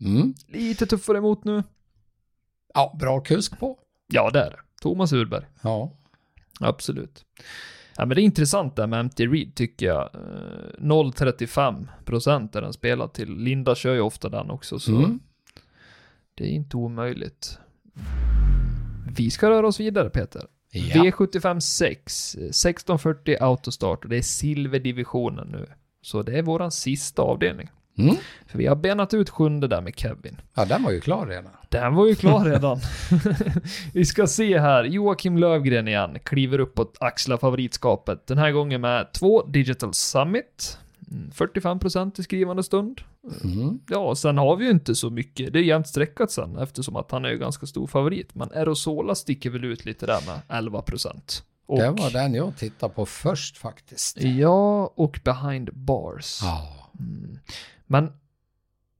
[0.00, 0.34] Mm.
[0.46, 1.62] Lite tuffare emot nu.
[2.74, 3.78] ja bra kusk på.
[4.06, 4.58] Ja, det är det.
[4.82, 5.44] Thomas Urberg.
[5.62, 5.92] Ja,
[6.60, 7.24] Absolut.
[7.96, 10.02] Ja, men det är intressant där med MT Reed tycker jag.
[10.14, 10.20] Eh,
[10.78, 13.36] 0,35 procent är den spelad till.
[13.36, 15.20] Linda kör ju ofta den också, så mm.
[16.34, 17.58] det är inte omöjligt.
[19.16, 20.46] Vi ska röra oss vidare, Peter.
[20.70, 20.94] ja.
[21.02, 25.66] V75 6, 1640 autostart och det är silverdivisionen nu.
[26.02, 27.68] Så det är våran sista avdelning.
[27.98, 28.16] Mm.
[28.46, 30.40] För vi har benat ut sjunde där med Kevin.
[30.54, 31.52] ja, den var ju klar redan.
[31.68, 32.80] Den var ju klar redan.
[33.92, 34.84] vi ska se här.
[34.84, 36.18] Joakim Lövgren igen.
[36.24, 38.26] Kliver upp och axlar favoritskapet.
[38.26, 40.78] Den här gången med två Digital Summit.
[41.10, 43.00] Mm, 45% i skrivande stund.
[43.44, 43.78] Mm.
[43.88, 45.52] Ja, sen har vi ju inte så mycket.
[45.52, 48.34] Det är jämnt streckat sen eftersom att han är ju ganska stor favorit.
[48.34, 51.42] Men Aerosola sticker väl ut lite där med 11%.
[51.66, 54.22] Och, Det var den jag tittade på först faktiskt.
[54.22, 56.38] Ja, och Behind Bars.
[56.42, 56.90] Ja.
[57.00, 57.38] Mm.
[57.86, 58.12] Men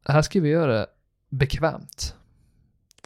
[0.05, 0.87] här ska vi göra det
[1.29, 2.15] bekvämt.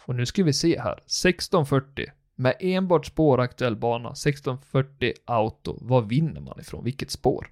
[0.05, 0.93] Och nu ska vi se här.
[0.93, 4.09] 1640 med enbart spår aktuell bana.
[4.09, 5.79] 1640 auto.
[5.81, 6.85] Vad vinner man ifrån?
[6.85, 7.51] Vilket spår?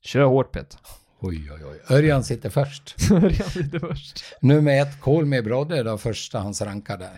[0.00, 0.80] Kör hårt Peter.
[1.20, 1.96] Oj, oj, oj.
[1.96, 3.08] Örjan sitter först.
[3.08, 4.24] Börja lite först.
[4.40, 7.10] Nummer ett, Call Me Brodde, då första hans rankade.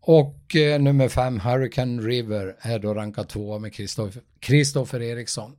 [0.00, 3.74] Och eh, nummer fem, Hurricane River, är då rankad tvåa med
[4.40, 5.56] Kristoffer Eriksson.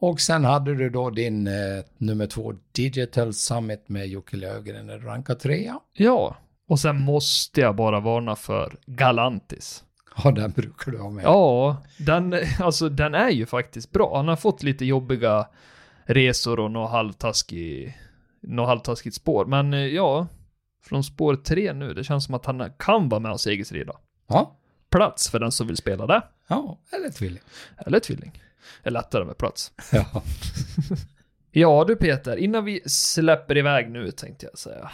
[0.00, 1.52] Och sen hade du då din eh,
[1.96, 5.80] nummer två, Digital Summit med Jocke Löfgren, rankad trea.
[5.92, 6.36] Ja,
[6.68, 9.84] och sen måste jag bara varna för Galantis.
[10.24, 11.24] Ja, den brukar du ha med.
[11.24, 14.16] Ja, den, alltså, den är ju faktiskt bra.
[14.16, 15.48] Han har fått lite jobbiga
[16.04, 17.98] resor och något halvtaskig,
[18.40, 19.44] något halvtaskigt spår.
[19.46, 20.26] Men eh, ja,
[20.84, 23.92] från spår tre nu, det känns som att han kan vara med och segersrida.
[24.28, 24.54] Ja,
[24.90, 26.22] Plats för den som vill spela det.
[26.48, 27.42] ja eller tvilling.
[27.86, 28.42] Eller tvilling.
[28.82, 29.72] Är lättare med plats.
[29.92, 30.22] Ja.
[31.50, 34.90] Ja du Peter, innan vi släpper iväg nu tänkte jag säga.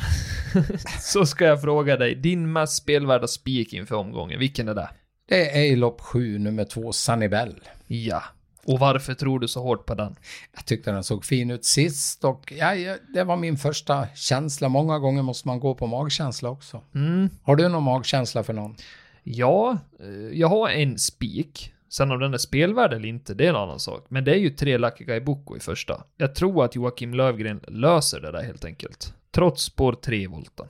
[1.00, 4.88] så ska jag fråga dig, din mest spelvärda spik inför omgången, vilken är det?
[5.28, 7.60] Det är i lopp sju, nummer två, Sunny Bell.
[7.86, 8.22] Ja.
[8.66, 10.16] Och varför tror du så hårt på den?
[10.54, 14.68] Jag tyckte den såg fin ut sist och ja, ja, det var min första känsla.
[14.68, 16.82] Många gånger måste man gå på magkänsla också.
[16.94, 18.76] Mm, Har du någon magkänsla för någon?
[19.22, 21.73] Ja, eh, jag har en spik.
[21.94, 24.06] Sen om den är spelvärd eller inte, det är en annan sak.
[24.08, 26.04] Men det är ju tre Lucky Guy Boko i första.
[26.16, 29.14] Jag tror att Joakim Lövgren löser det där helt enkelt.
[29.30, 30.66] Trots spår 3 i volten.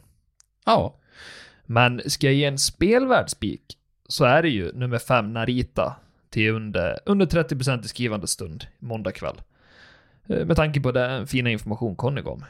[0.67, 0.97] Ja,
[1.67, 5.97] Men ska jag ge en spelvärd spik så är det ju nummer 5 Narita
[6.31, 9.41] till under, under 30% i skrivande stund måndag kväll.
[10.29, 12.49] Eh, Med tanke på den fina information Conny gav mig.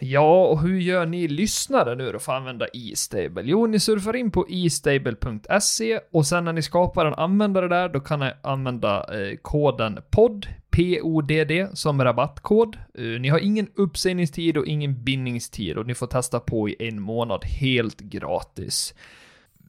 [0.00, 3.42] Ja, och hur gör ni lyssnare nu då för att använda e-stable?
[3.44, 8.00] Jo, ni surfar in på e-stable.se och sen när ni skapar en användare där, då
[8.00, 12.76] kan ni använda eh, koden POD, P-O-D-D, som rabattkod.
[12.94, 17.00] Eh, ni har ingen uppsägningstid och ingen bindningstid och ni får testa på i en
[17.00, 18.94] månad helt gratis.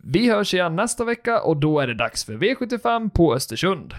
[0.04, 3.94] Vi hörs igen nästa vecka och då är det dags för V75 på Östersund.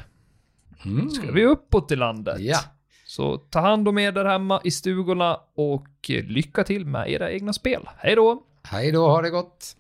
[0.84, 1.10] mm.
[1.10, 2.36] Ska vi uppåt i landet?
[2.40, 2.58] ja.
[3.10, 7.52] Så ta hand om er där hemma i stugorna och lycka till med era egna
[7.52, 7.88] spel.
[7.98, 8.42] Hej då!
[8.62, 9.76] Hej då, ha det gott.